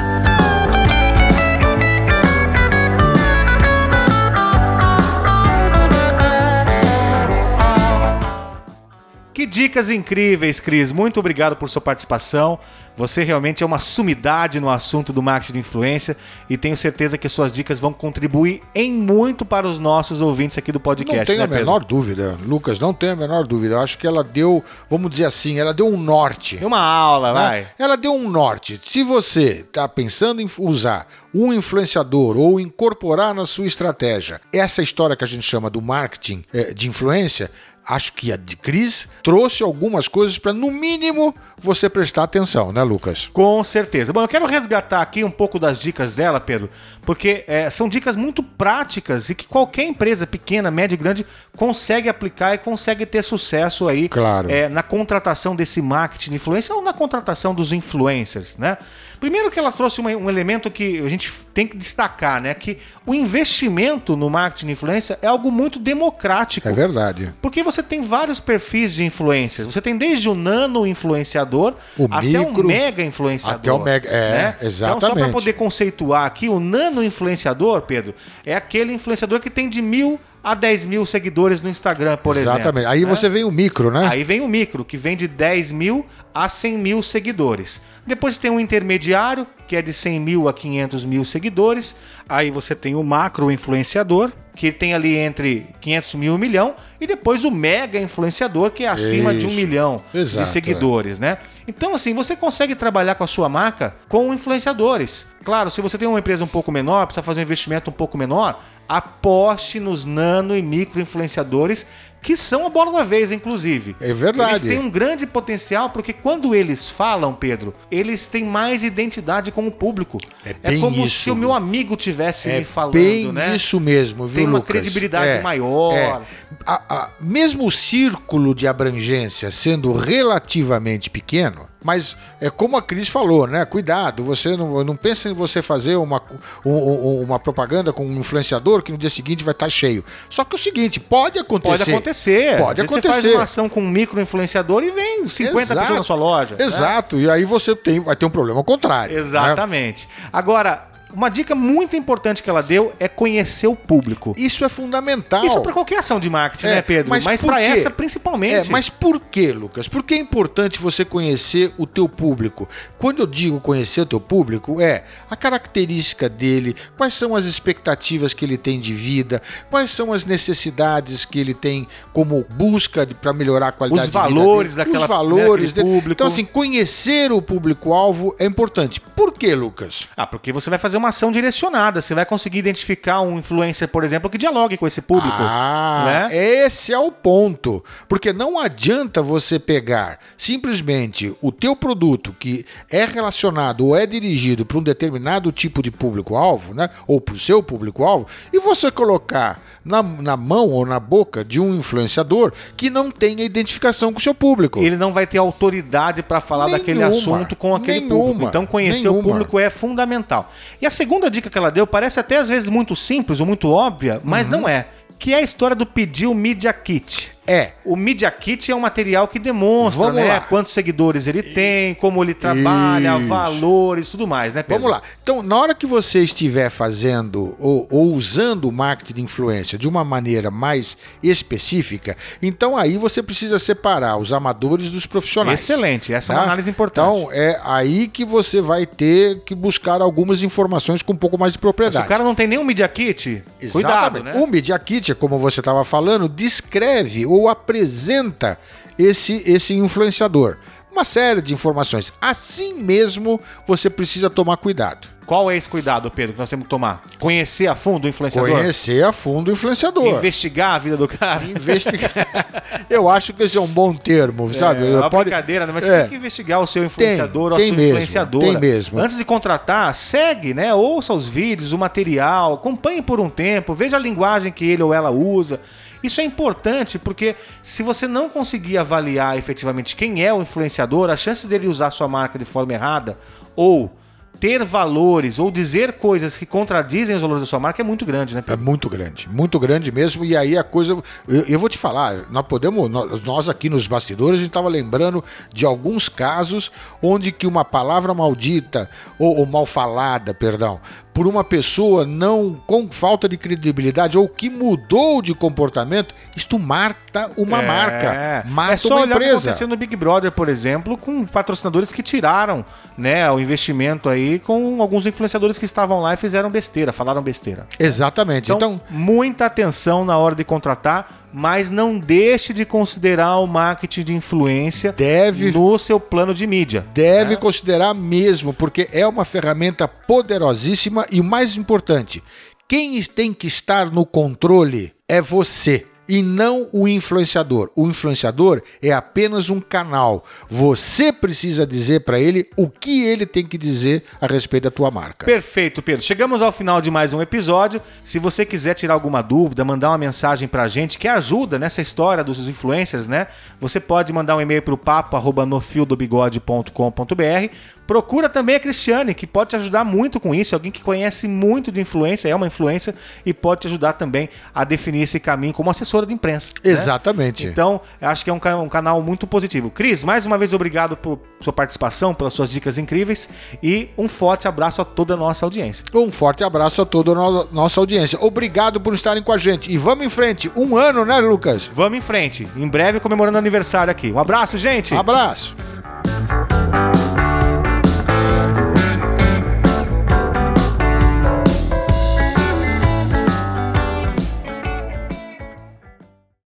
Que 9.39 9.45
dicas 9.45 9.89
incríveis, 9.89 10.59
Cris. 10.59 10.91
Muito 10.91 11.17
obrigado 11.17 11.55
por 11.55 11.69
sua 11.69 11.81
participação. 11.81 12.59
Você 12.97 13.23
realmente 13.23 13.63
é 13.63 13.65
uma 13.65 13.79
sumidade 13.79 14.59
no 14.59 14.69
assunto 14.69 15.13
do 15.13 15.23
marketing 15.23 15.53
de 15.53 15.59
influência 15.59 16.17
e 16.49 16.57
tenho 16.57 16.75
certeza 16.75 17.17
que 17.17 17.29
suas 17.29 17.53
dicas 17.53 17.79
vão 17.79 17.93
contribuir 17.93 18.61
em 18.75 18.91
muito 18.91 19.45
para 19.45 19.65
os 19.65 19.79
nossos 19.79 20.21
ouvintes 20.21 20.57
aqui 20.57 20.73
do 20.73 20.79
podcast. 20.81 21.19
Não 21.19 21.25
tenho 21.25 21.37
né, 21.37 21.45
a 21.45 21.59
menor 21.59 21.85
dúvida, 21.85 22.37
Lucas, 22.45 22.81
não 22.81 22.93
tenho 22.93 23.13
a 23.13 23.15
menor 23.15 23.47
dúvida. 23.47 23.75
Eu 23.75 23.79
acho 23.79 23.97
que 23.97 24.05
ela 24.05 24.25
deu, 24.25 24.61
vamos 24.89 25.09
dizer 25.09 25.23
assim, 25.23 25.57
ela 25.57 25.73
deu 25.73 25.87
um 25.87 25.95
norte. 25.95 26.57
Deu 26.57 26.67
uma 26.67 26.81
aula, 26.81 27.31
né? 27.31 27.39
vai. 27.39 27.67
Ela 27.79 27.95
deu 27.95 28.13
um 28.13 28.29
norte. 28.29 28.77
Se 28.83 29.03
você 29.03 29.65
está 29.65 29.87
pensando 29.87 30.41
em 30.41 30.49
usar 30.57 31.07
um 31.33 31.53
influenciador 31.53 32.37
ou 32.37 32.59
incorporar 32.59 33.33
na 33.33 33.45
sua 33.45 33.67
estratégia 33.67 34.41
essa 34.51 34.81
história 34.81 35.15
que 35.15 35.23
a 35.23 35.27
gente 35.27 35.43
chama 35.43 35.69
do 35.69 35.81
marketing 35.81 36.43
eh, 36.53 36.73
de 36.73 36.89
influência, 36.89 37.49
acho 37.89 38.13
que 38.13 38.31
a 38.31 38.37
de 38.37 38.55
Cris 38.55 39.09
trouxe 39.23 39.63
algumas 39.63 40.07
coisas 40.07 40.37
para, 40.37 40.53
no 40.53 40.69
mínimo, 40.69 41.35
você 41.57 41.89
prestar 41.89 42.23
atenção, 42.23 42.71
né, 42.71 42.83
Lucas? 42.83 43.29
Com 43.33 43.63
certeza. 43.63 44.13
Bom, 44.13 44.21
eu 44.21 44.27
quero 44.27 44.45
resgatar 44.45 45.01
aqui 45.01 45.23
um 45.23 45.31
pouco 45.31 45.57
das 45.57 45.79
dicas 45.79 46.13
dela, 46.13 46.39
Pedro, 46.39 46.69
porque 47.01 47.43
é, 47.47 47.67
são 47.71 47.89
dicas 47.89 48.15
muito 48.15 48.43
práticas 48.43 49.31
e 49.31 49.35
que 49.35 49.47
qualquer 49.47 49.85
empresa 49.85 50.27
pequena, 50.27 50.69
média 50.69 50.93
e 50.93 50.97
grande 50.97 51.25
consegue 51.57 52.07
aplicar 52.07 52.53
e 52.53 52.59
consegue 52.59 53.07
ter 53.07 53.23
sucesso 53.23 53.87
aí 53.87 54.07
claro. 54.07 54.51
é, 54.51 54.69
na 54.69 54.83
contratação 54.83 55.55
desse 55.55 55.81
marketing 55.81 56.29
de 56.29 56.35
influência 56.35 56.75
ou 56.75 56.83
na 56.83 56.93
contratação 56.93 57.55
dos 57.55 57.73
influencers, 57.73 58.55
né? 58.57 58.77
Primeiro 59.19 59.51
que 59.51 59.59
ela 59.59 59.71
trouxe 59.71 59.99
uma, 59.99 60.09
um 60.11 60.29
elemento 60.29 60.71
que 60.71 60.99
a 60.99 61.09
gente 61.09 61.31
tem 61.53 61.67
que 61.67 61.75
destacar, 61.75 62.41
né? 62.41 62.53
Que 62.53 62.77
o 63.05 63.13
investimento 63.13 64.15
no 64.15 64.29
marketing 64.29 64.67
de 64.67 64.71
influência 64.73 65.19
é 65.21 65.27
algo 65.27 65.51
muito 65.51 65.77
democrático. 65.79 66.67
É 66.67 66.71
verdade. 66.71 67.33
Porque 67.41 67.61
você 67.63 67.83
tem 67.83 68.01
vários 68.01 68.39
perfis 68.39 68.93
de 68.93 69.03
influências. 69.03 69.67
Você 69.67 69.81
tem 69.81 69.97
desde 69.97 70.29
o 70.29 70.35
nano 70.35 70.87
influenciador 70.87 71.73
O 71.97 72.07
até 72.09 72.27
micro, 72.27 72.63
o 72.63 72.67
mega 72.67 73.03
influenciador. 73.03 73.59
até 73.59 73.71
o 73.71 73.79
mega- 73.79 74.09
é, 74.09 74.31
né? 74.31 74.55
Então, 74.59 74.69
só 74.71 74.85
exatamente. 74.85 75.23
para 75.23 75.33
poder 75.33 75.53
conceituar 75.53 76.25
aqui, 76.25 76.47
o 76.47 76.59
nano 76.59 77.03
influenciador, 77.03 77.81
Pedro, 77.81 78.13
é 78.45 78.55
aquele 78.55 78.93
influenciador 78.93 79.39
que 79.39 79.49
tem 79.49 79.67
de 79.69 79.81
mil 79.81 80.19
a 80.49 80.55
10 80.55 80.85
mil 80.85 81.05
seguidores 81.05 81.61
no 81.61 81.69
Instagram, 81.69 82.17
por 82.17 82.35
exemplo. 82.35 82.55
Exatamente. 82.55 82.87
Aí 82.87 83.05
né? 83.05 83.07
você 83.07 83.29
vem 83.29 83.43
o 83.43 83.51
micro, 83.51 83.91
né? 83.91 84.07
Aí 84.07 84.23
vem 84.23 84.41
o 84.41 84.47
micro, 84.47 84.83
que 84.83 84.97
vem 84.97 85.15
de 85.15 85.27
10 85.27 85.71
mil 85.71 86.03
a 86.33 86.49
100 86.49 86.77
mil 86.79 87.03
seguidores. 87.03 87.79
Depois 88.05 88.35
tem 88.39 88.49
um 88.49 88.59
intermediário, 88.59 89.45
que 89.67 89.75
é 89.75 89.81
de 89.81 89.93
100 89.93 90.19
mil 90.19 90.49
a 90.49 90.53
500 90.53 91.05
mil 91.05 91.23
seguidores. 91.23 91.95
Aí 92.27 92.49
você 92.49 92.73
tem 92.73 92.95
o 92.95 93.03
macro 93.03 93.51
influenciador, 93.51 94.31
que 94.55 94.71
tem 94.71 94.95
ali 94.95 95.15
entre 95.15 95.67
500 95.81 96.15
mil 96.15 96.33
e 96.33 96.35
1 96.35 96.37
milhão. 96.39 96.75
E 96.99 97.05
depois 97.05 97.45
o 97.45 97.51
mega 97.51 97.99
influenciador, 97.99 98.71
que 98.71 98.85
é 98.85 98.87
acima 98.87 99.35
de 99.35 99.45
1 99.45 99.49
Isso. 99.49 99.55
milhão 99.55 100.01
Exato, 100.11 100.43
de 100.43 100.49
seguidores, 100.49 101.19
né? 101.19 101.37
Então, 101.67 101.93
assim, 101.93 102.15
você 102.15 102.35
consegue 102.35 102.73
trabalhar 102.73 103.13
com 103.13 103.23
a 103.23 103.27
sua 103.27 103.47
marca 103.47 103.95
com 104.07 104.33
influenciadores. 104.33 105.27
Claro, 105.43 105.69
se 105.69 105.79
você 105.79 105.95
tem 105.95 106.07
uma 106.07 106.17
empresa 106.17 106.43
um 106.43 106.47
pouco 106.47 106.71
menor, 106.71 107.05
precisa 107.05 107.21
fazer 107.21 107.41
um 107.41 107.43
investimento 107.43 107.91
um 107.91 107.93
pouco 107.93 108.17
menor, 108.17 108.59
aposte 108.89 109.79
nos 109.79 110.03
nano 110.03 110.57
e 110.57 110.61
micro 110.63 110.99
influenciadores, 110.99 111.85
que 112.21 112.35
são 112.35 112.65
a 112.65 112.69
bola 112.69 112.91
da 112.91 113.03
vez, 113.05 113.31
inclusive. 113.31 113.95
É 114.01 114.11
verdade. 114.11 114.51
Eles 114.51 114.61
têm 114.63 114.77
um 114.79 114.89
grande 114.89 115.25
potencial, 115.25 115.91
porque 115.91 116.11
quando 116.11 116.53
eles 116.53 116.89
falam, 116.89 117.33
Pedro, 117.33 117.73
eles 117.89 118.27
têm 118.27 118.43
mais 118.43 118.83
identidade 118.83 119.53
com 119.53 119.65
o 119.65 119.71
público. 119.71 120.17
É 120.43 120.53
bem 120.53 120.81
como 120.81 121.05
isso, 121.05 121.15
se 121.15 121.31
o 121.31 121.35
meu 121.35 121.53
amigo 121.53 121.95
tivesse 121.95 122.49
É 122.49 122.57
me 122.59 122.65
falando, 122.65 122.91
bem 122.93 123.31
né? 123.31 123.55
isso 123.55 123.79
mesmo, 123.79 124.27
viu, 124.27 124.35
Tem 124.35 124.47
uma 124.47 124.57
Lucas? 124.57 124.71
credibilidade 124.73 125.37
É, 125.37 125.41
maior. 125.41 125.93
é. 125.93 126.21
A- 126.65 126.81
a- 126.89 127.09
mesmo 127.21 127.65
o 127.65 127.71
círculo 127.71 128.53
de 128.53 128.67
abrangência 128.67 129.49
sendo 129.49 129.93
relativamente 129.93 131.09
pequeno, 131.09 131.68
mas 131.81 132.15
é 132.41 132.49
como 132.49 132.75
a 132.75 132.81
Cris 132.81 133.07
falou, 133.07 133.47
né? 133.47 133.63
Cuidado, 133.65 134.23
você 134.23 134.57
não, 134.57 134.83
não 134.83 134.95
pensa 134.95 135.29
em 135.29 135.33
você 135.33 135.61
fazer 135.61 135.95
uma, 135.95 136.21
um- 136.65 136.71
um- 136.71 137.21
uma 137.23 137.39
propaganda 137.39 137.93
com 137.93 138.05
um 138.05 138.19
influenciador 138.19 138.81
que 138.83 138.91
no 138.91 138.97
dia 138.97 139.09
seguinte 139.09 139.43
vai 139.43 139.53
estar 139.53 139.69
cheio. 139.69 140.03
Só 140.29 140.43
que 140.43 140.55
é 140.55 140.57
o 140.57 140.59
seguinte, 140.61 140.99
pode 140.99 141.39
acontecer. 141.39 141.77
Pode 141.77 141.91
acontecer. 141.91 142.57
Pode 142.57 142.81
vezes 142.81 142.91
Você 142.91 142.97
acontecer. 142.99 143.21
faz 143.21 143.35
uma 143.35 143.43
ação 143.43 143.69
com 143.69 143.81
um 143.81 143.87
micro 143.89 144.19
influenciador 144.19 144.83
e 144.83 144.91
vem 144.91 145.27
50 145.27 145.61
Exato. 145.61 145.79
pessoas 145.79 145.97
na 145.99 146.03
sua 146.03 146.15
loja. 146.15 146.55
né? 146.57 146.65
Exato, 146.65 147.19
e 147.19 147.29
aí 147.29 147.45
você 147.45 147.75
tem, 147.75 147.99
vai 147.99 148.15
ter 148.15 148.25
um 148.25 148.29
problema 148.29 148.63
contrário. 148.63 149.15
né? 149.15 149.21
Exatamente. 149.21 150.07
Agora, 150.33 150.88
uma 151.13 151.29
dica 151.29 151.55
muito 151.55 151.95
importante 151.95 152.41
que 152.43 152.49
ela 152.49 152.61
deu 152.61 152.93
é 152.99 153.07
conhecer 153.07 153.67
o 153.67 153.75
público. 153.75 154.33
Isso 154.37 154.63
é 154.65 154.69
fundamental. 154.69 155.45
Isso 155.45 155.59
para 155.61 155.73
qualquer 155.73 155.99
ação 155.99 156.19
de 156.19 156.29
marketing, 156.29 156.67
É, 156.67 156.75
né, 156.75 156.81
Pedro? 156.81 157.09
mas 157.09 157.25
Mas, 157.25 157.41
para 157.41 157.61
essa 157.61 157.89
principalmente. 157.89 158.67
É, 158.67 158.71
mas 158.71 158.89
por 158.89 159.19
que, 159.19 159.51
Lucas? 159.51 159.87
Por 159.87 160.03
que 160.03 160.13
é 160.13 160.17
importante 160.17 160.79
você 160.79 161.03
conhecer 161.05 161.73
o 161.77 161.85
teu 161.87 162.07
público? 162.07 162.67
Quando 162.97 163.19
eu 163.21 163.27
digo 163.27 163.59
conhecer 163.59 164.01
o 164.01 164.05
teu 164.05 164.19
público, 164.19 164.79
é 164.81 165.03
a 165.29 165.35
característica 165.35 166.29
dele, 166.29 166.75
quais 166.97 167.13
são 167.13 167.35
as 167.35 167.45
expectativas 167.45 168.33
que 168.33 168.45
ele 168.45 168.57
tem 168.57 168.79
de 168.79 168.93
vida, 168.93 169.41
quais 169.69 169.89
são 169.91 170.13
as 170.13 170.25
necessidades 170.25 171.25
que 171.25 171.39
ele 171.39 171.53
tem 171.53 171.87
como 172.13 172.45
busca 172.49 173.07
para 173.21 173.33
melhorar 173.33 173.69
a 173.69 173.71
qualidade 173.71 174.09
Os 174.09 174.11
de 174.11 174.17
vida 174.17 174.35
valores 174.41 174.75
dele, 174.75 174.85
daquela- 174.85 175.03
os 175.03 175.09
valores 175.09 175.73
daquele 175.73 175.93
público. 175.95 176.11
Então 176.13 176.27
assim, 176.27 176.45
conhecer 176.45 177.31
o 177.31 177.41
público-alvo 177.41 178.35
é 178.37 178.45
importante. 178.45 178.99
Por 179.01 179.33
que, 179.33 179.53
Lucas? 179.55 180.07
Ah, 180.15 180.27
porque 180.27 180.51
você 180.51 180.69
vai 180.69 180.77
fazer 180.79 180.98
uma 180.99 181.09
ação 181.09 181.31
direcionada. 181.31 182.01
Você 182.01 182.13
vai 182.13 182.25
conseguir 182.25 182.59
identificar 182.59 183.21
um 183.21 183.39
influencer, 183.39 183.87
por 183.87 184.03
exemplo, 184.03 184.29
que 184.29 184.37
dialogue 184.37 184.77
com 184.77 184.85
esse 184.85 185.01
público. 185.01 185.37
Ah, 185.39 186.03
né? 186.05 186.37
esse 186.37 186.93
é 186.93 186.99
o 186.99 187.11
ponto. 187.11 187.83
Porque 188.07 188.31
não 188.31 188.59
adianta 188.59 189.21
você 189.21 189.57
pegar 189.57 190.19
simplesmente 190.37 191.33
o 191.41 191.51
teu 191.51 191.75
produto 191.75 192.35
que 192.39 192.65
é 192.89 193.05
relacionado 193.05 193.87
ou 193.87 193.95
é 193.95 194.05
dirigido 194.05 194.65
para 194.65 194.77
um 194.77 194.83
determinado 194.83 195.51
tipo 195.51 195.81
de 195.81 195.91
público-alvo, 195.91 196.73
né? 196.73 196.89
Ou 197.07 197.19
para 197.19 197.35
o 197.35 197.39
seu 197.39 197.63
público-alvo, 197.63 198.27
e 198.53 198.59
você 198.59 198.91
colocar 198.91 199.61
na, 199.83 200.03
na 200.03 200.37
mão 200.37 200.69
ou 200.69 200.85
na 200.85 200.99
boca 200.99 201.43
de 201.43 201.59
um 201.59 201.75
influenciador 201.75 202.51
que 202.75 202.89
não 202.89 203.09
tenha 203.09 203.43
identificação 203.43 204.11
com 204.11 204.19
o 204.19 204.21
seu 204.21 204.35
público. 204.35 204.79
Ele 204.79 204.97
não 204.97 205.11
vai 205.11 205.25
ter 205.25 205.37
autoridade 205.37 206.21
para 206.21 206.39
falar 206.39 206.67
daquele 206.67 206.99
Nenhuma, 206.99 207.17
assunto 207.17 207.55
com 207.55 207.75
aquele 207.75 208.01
nenhuma, 208.01 208.23
público. 208.23 208.49
Então, 208.49 208.65
conhecer 208.65 209.07
o 209.07 209.13
nenhuma. 209.13 209.29
público 209.29 209.59
é 209.59 209.69
fundamental. 209.69 210.51
E 210.81 210.85
a 210.89 210.91
segunda 210.91 211.29
dica 211.29 211.49
que 211.49 211.57
ela 211.57 211.71
deu 211.71 211.87
parece 211.87 212.19
até 212.19 212.37
às 212.37 212.49
vezes 212.49 212.67
muito 212.67 212.95
simples 212.95 213.39
ou 213.39 213.45
muito 213.45 213.69
óbvia, 213.69 214.19
mas 214.23 214.45
Uhum. 214.47 214.61
não 214.61 214.69
é. 214.69 214.87
Que 215.17 215.33
é 215.33 215.37
a 215.37 215.41
história 215.41 215.75
do 215.75 215.85
pedir 215.85 216.27
o 216.27 216.33
Media 216.33 216.73
Kit. 216.73 217.31
É. 217.49 217.71
O 217.83 217.95
Media 217.95 218.29
Kit 218.29 218.71
é 218.71 218.75
um 218.75 218.79
material 218.79 219.27
que 219.27 219.39
demonstra 219.39 220.05
Vamos 220.05 220.21
né, 220.21 220.27
lá. 220.27 220.41
quantos 220.41 220.71
seguidores 220.71 221.25
ele 221.25 221.41
tem, 221.41 221.95
como 221.95 222.23
ele 222.23 222.33
trabalha, 222.35 223.17
Isso. 223.17 223.27
valores 223.27 224.09
tudo 224.09 224.27
mais, 224.27 224.53
né, 224.53 224.61
Pedro? 224.61 224.83
Vamos 224.83 224.97
lá. 224.97 225.03
Então, 225.23 225.41
na 225.41 225.57
hora 225.57 225.73
que 225.73 225.87
você 225.87 226.19
estiver 226.21 226.69
fazendo 226.69 227.55
ou, 227.59 227.87
ou 227.89 228.13
usando 228.13 228.65
o 228.65 228.71
marketing 228.71 229.13
de 229.13 229.21
influência 229.21 229.77
de 229.77 229.87
uma 229.87 230.03
maneira 230.03 230.51
mais 230.51 230.95
específica, 231.23 232.15
então 232.41 232.77
aí 232.77 232.97
você 232.97 233.23
precisa 233.23 233.57
separar 233.57 234.17
os 234.17 234.31
amadores 234.31 234.91
dos 234.91 235.05
profissionais. 235.05 235.59
Excelente, 235.59 236.13
essa 236.13 236.33
é 236.33 236.35
uma 236.35 236.41
tá? 236.41 236.45
análise 236.45 236.69
importante. 236.69 237.19
Então, 237.19 237.29
é 237.31 237.59
aí 237.63 238.07
que 238.07 238.23
você 238.23 238.61
vai 238.61 238.85
ter 238.85 239.41
que 239.41 239.55
buscar 239.55 240.01
algumas 240.01 240.43
informações 240.43 241.01
com 241.01 241.13
um 241.13 241.17
pouco 241.17 241.37
mais 241.37 241.53
de 241.53 241.57
Se 241.57 241.61
propriedade. 241.61 242.05
o 242.05 242.07
cara 242.07 242.23
não 242.23 242.35
tem 242.35 242.47
nenhum 242.47 242.63
Media 242.63 242.87
Kit, 242.87 243.43
cuidado, 243.71 244.23
né? 244.23 244.33
O 244.35 244.45
Media 244.45 244.77
Kit, 244.77 245.15
como 245.15 245.39
você 245.39 245.61
estava 245.61 245.83
falando, 245.83 246.29
descreve 246.29 247.25
ou 247.25 247.38
apresenta 247.47 248.57
esse, 248.97 249.41
esse 249.45 249.73
influenciador. 249.73 250.57
Uma 250.91 251.03
série 251.05 251.41
de 251.41 251.53
informações. 251.53 252.11
Assim 252.19 252.73
mesmo, 252.73 253.39
você 253.67 253.89
precisa 253.89 254.29
tomar 254.29 254.57
cuidado. 254.57 255.07
Qual 255.23 255.49
é 255.51 255.55
esse 255.55 255.69
cuidado, 255.69 256.09
Pedro, 256.09 256.33
que 256.33 256.39
nós 256.39 256.49
temos 256.49 256.63
que 256.63 256.69
tomar? 256.71 257.03
Conhecer 257.19 257.67
a 257.67 257.75
fundo 257.75 258.05
o 258.05 258.07
influenciador? 258.09 258.49
Conhecer 258.49 259.03
a 259.05 259.13
fundo 259.13 259.49
o 259.49 259.53
influenciador. 259.53 260.07
Investigar 260.07 260.71
a 260.73 260.79
vida 260.79 260.97
do 260.97 261.07
cara? 261.07 261.43
Investigar. 261.45 262.11
Eu 262.89 263.07
acho 263.07 263.31
que 263.33 263.43
esse 263.43 263.55
é 263.55 263.61
um 263.61 263.67
bom 263.67 263.93
termo, 263.93 264.51
sabe? 264.51 264.87
É 264.87 264.97
uma 264.97 265.07
Pode- 265.07 265.25
brincadeira, 265.29 265.67
né? 265.67 265.71
Mas 265.71 265.85
É. 265.85 265.87
você 265.87 265.99
tem 266.01 266.09
que 266.09 266.15
investigar 266.15 266.59
o 266.59 266.65
seu 266.65 266.83
influenciador 266.83 267.51
ou 267.51 267.53
a 267.53 267.57
tem 267.59 267.67
sua 267.67 267.77
mesmo, 267.77 267.91
influenciadora. 267.91 268.45
tem 268.47 268.57
mesmo. 268.59 268.97
Antes 268.99 269.15
de 269.17 269.23
contratar, 269.23 269.93
segue, 269.93 270.55
né? 270.55 270.73
Ouça 270.73 271.13
os 271.13 271.29
vídeos, 271.29 271.71
o 271.73 271.77
material, 271.77 272.55
acompanhe 272.55 273.03
por 273.03 273.19
um 273.19 273.29
tempo, 273.29 273.75
veja 273.75 273.97
a 273.97 273.99
linguagem 273.99 274.51
que 274.51 274.65
ele 274.65 274.81
ou 274.81 274.91
ela 274.91 275.11
usa. 275.11 275.61
Isso 276.01 276.21
é 276.21 276.23
importante 276.23 276.97
porque 276.97 277.35
se 277.61 277.83
você 277.83 278.07
não 278.07 278.29
conseguir 278.29 278.77
avaliar 278.77 279.37
efetivamente 279.37 279.95
quem 279.95 280.23
é 280.23 280.33
o 280.33 280.41
influenciador, 280.41 281.09
a 281.09 281.15
chance 281.15 281.47
dele 281.47 281.67
usar 281.67 281.91
sua 281.91 282.07
marca 282.07 282.39
de 282.39 282.45
forma 282.45 282.73
errada 282.73 283.17
ou 283.55 283.91
ter 284.39 284.63
valores 284.63 285.37
ou 285.37 285.51
dizer 285.51 285.93
coisas 285.93 286.37
que 286.37 286.45
contradizem 286.45 287.15
os 287.15 287.21
valores 287.21 287.41
da 287.41 287.47
sua 287.47 287.59
marca 287.59 287.81
é 287.81 287.85
muito 287.85 288.05
grande, 288.05 288.33
né? 288.33 288.43
É 288.47 288.55
muito 288.55 288.89
grande, 288.89 289.27
muito 289.29 289.59
grande 289.59 289.91
mesmo. 289.91 290.23
E 290.23 290.35
aí 290.35 290.57
a 290.57 290.63
coisa. 290.63 290.93
Eu, 291.27 291.45
eu 291.47 291.59
vou 291.59 291.67
te 291.67 291.77
falar, 291.77 292.25
nós 292.31 292.45
podemos. 292.47 292.89
Nós, 292.89 293.21
nós 293.23 293.49
aqui 293.49 293.69
nos 293.69 293.85
bastidores, 293.87 294.35
a 294.35 294.41
gente 294.41 294.49
estava 294.49 294.69
lembrando 294.69 295.23
de 295.53 295.65
alguns 295.65 296.07
casos 296.07 296.71
onde 297.01 297.31
que 297.31 297.45
uma 297.45 297.65
palavra 297.65 298.13
maldita, 298.13 298.89
ou, 299.17 299.39
ou 299.39 299.45
mal 299.45 299.65
falada, 299.65 300.33
perdão, 300.33 300.79
por 301.19 301.27
uma 301.27 301.43
pessoa 301.43 302.05
não 302.05 302.57
com 302.65 302.87
falta 302.89 303.27
de 303.27 303.35
credibilidade 303.35 304.17
ou 304.17 304.25
que 304.25 304.49
mudou 304.49 305.21
de 305.21 305.35
comportamento, 305.35 306.15
isto 306.33 306.57
marca 306.57 307.29
uma 307.35 307.61
É. 307.61 307.67
marca. 307.67 308.43
Mata 308.47 308.71
é 308.71 308.77
só 308.77 308.87
uma 308.87 308.95
olhar 309.01 309.05
o 309.17 309.19
que 309.19 309.25
empresa. 309.25 309.37
aconteceu 309.49 309.67
no 309.67 309.75
Big 309.75 309.93
Brother, 309.97 310.31
por 310.31 310.47
exemplo, 310.47 310.97
com 310.97 311.25
patrocinadores 311.25 311.91
que 311.91 312.01
tiraram 312.01 312.63
né, 312.97 313.29
o 313.29 313.37
investimento 313.37 314.07
aí 314.07 314.39
com 314.39 314.81
alguns 314.81 315.05
influenciadores 315.05 315.57
que 315.57 315.65
estavam 315.65 315.99
lá 315.99 316.13
e 316.13 316.17
fizeram 316.17 316.49
besteira, 316.49 316.93
falaram 316.93 317.21
besteira. 317.21 317.67
Exatamente. 317.77 318.49
Então, 318.53 318.75
então 318.75 318.81
muita 318.89 319.45
atenção 319.45 320.05
na 320.05 320.17
hora 320.17 320.35
de 320.35 320.45
contratar, 320.45 321.27
mas 321.33 321.69
não 321.69 321.99
deixe 321.99 322.53
de 322.53 322.65
considerar 322.65 323.37
o 323.37 323.47
marketing 323.47 324.03
de 324.03 324.13
influência 324.13 324.91
deve 324.91 325.51
no 325.51 325.77
seu 325.77 325.99
plano 325.99 326.33
de 326.33 326.45
mídia. 326.47 326.85
Deve 326.93 327.31
né? 327.31 327.35
considerar 327.35 327.93
mesmo, 327.93 328.53
porque 328.53 328.89
é 328.91 329.05
uma 329.07 329.25
ferramenta 329.25 329.87
poderosíssima 329.87 331.05
e 331.11 331.19
o 331.19 331.23
mais 331.23 331.55
importante, 331.55 332.23
quem 332.67 333.01
tem 333.01 333.33
que 333.33 333.47
estar 333.47 333.91
no 333.91 334.05
controle 334.05 334.93
é 335.07 335.21
você. 335.21 335.85
E 336.09 336.21
não 336.23 336.67
o 336.73 336.87
influenciador. 336.87 337.69
O 337.75 337.87
influenciador 337.87 338.63
é 338.81 338.91
apenas 338.91 339.51
um 339.51 339.61
canal. 339.61 340.25
Você 340.49 341.13
precisa 341.13 341.67
dizer 341.67 342.03
para 342.03 342.19
ele 342.19 342.49
o 342.57 342.67
que 342.67 343.05
ele 343.05 343.27
tem 343.27 343.45
que 343.45 343.59
dizer 343.59 344.03
a 344.19 344.25
respeito 344.25 344.63
da 344.63 344.71
tua 344.71 344.89
marca. 344.89 345.27
Perfeito, 345.27 345.83
Pedro. 345.83 346.03
Chegamos 346.03 346.41
ao 346.41 346.51
final 346.51 346.81
de 346.81 346.89
mais 346.89 347.13
um 347.13 347.21
episódio. 347.21 347.79
Se 348.03 348.17
você 348.17 348.43
quiser 348.43 348.73
tirar 348.73 348.95
alguma 348.95 349.21
dúvida, 349.21 349.63
mandar 349.63 349.91
uma 349.91 349.99
mensagem 349.99 350.47
para 350.47 350.63
a 350.63 350.67
gente 350.67 350.97
que 350.97 351.07
ajuda 351.07 351.59
nessa 351.59 351.79
história 351.79 352.23
dos 352.23 352.49
influencers, 352.49 353.07
né? 353.07 353.27
Você 353.59 353.79
pode 353.79 354.11
mandar 354.11 354.35
um 354.35 354.41
e-mail 354.41 354.63
para 354.63 354.73
o 354.73 354.77
papo@nofiodobigode.com.br. 354.77 357.53
Procura 357.89 358.29
também 358.29 358.55
a 358.55 358.59
Cristiane, 358.59 359.15
que 359.15 359.25
pode 359.25 359.49
te 359.49 359.55
ajudar 359.55 359.83
muito 359.83 360.19
com 360.19 360.35
isso, 360.35 360.53
alguém 360.53 360.71
que 360.71 360.83
conhece 360.83 361.27
muito 361.27 361.71
de 361.71 361.81
influência, 361.81 362.29
é 362.29 362.35
uma 362.35 362.45
influência 362.45 362.93
e 363.25 363.33
pode 363.33 363.61
te 363.61 363.67
ajudar 363.67 363.93
também 363.93 364.29
a 364.53 364.63
definir 364.63 365.01
esse 365.01 365.19
caminho 365.19 365.55
como 365.55 365.71
assessora 365.99 366.05
de 366.05 366.13
imprensa. 366.13 366.53
Né? 366.63 366.71
Exatamente. 366.71 367.45
Né? 367.45 367.51
Então, 367.51 367.81
acho 368.01 368.23
que 368.23 368.29
é 368.29 368.33
um, 368.33 368.39
um, 368.63 368.69
canal 368.69 369.01
muito 369.01 369.27
positivo. 369.27 369.69
Cris, 369.69 370.03
mais 370.03 370.25
uma 370.25 370.37
vez 370.37 370.53
obrigado 370.53 370.95
por 370.95 371.19
sua 371.39 371.53
participação, 371.53 372.13
pelas 372.13 372.33
suas 372.33 372.51
dicas 372.51 372.77
incríveis 372.77 373.29
e 373.61 373.89
um 373.97 374.07
forte 374.07 374.47
abraço 374.47 374.81
a 374.81 374.85
toda 374.85 375.13
a 375.13 375.17
nossa 375.17 375.45
audiência. 375.45 375.85
Um 375.93 376.11
forte 376.11 376.43
abraço 376.43 376.81
a 376.81 376.85
toda 376.85 377.11
a 377.11 377.45
nossa 377.51 377.79
audiência. 377.79 378.17
Obrigado 378.21 378.79
por 378.79 378.93
estarem 378.93 379.21
com 379.21 379.31
a 379.31 379.37
gente. 379.37 379.71
E 379.71 379.77
vamos 379.77 380.05
em 380.05 380.09
frente. 380.09 380.51
Um 380.55 380.77
ano, 380.77 381.05
né, 381.05 381.19
Lucas? 381.19 381.69
Vamos 381.73 381.97
em 381.97 382.01
frente. 382.01 382.47
Em 382.55 382.67
breve 382.67 382.99
comemorando 382.99 383.37
aniversário 383.37 383.91
aqui. 383.91 384.11
Um 384.11 384.19
abraço, 384.19 384.57
gente. 384.57 384.93
Um 384.93 384.99
abraço. 384.99 385.55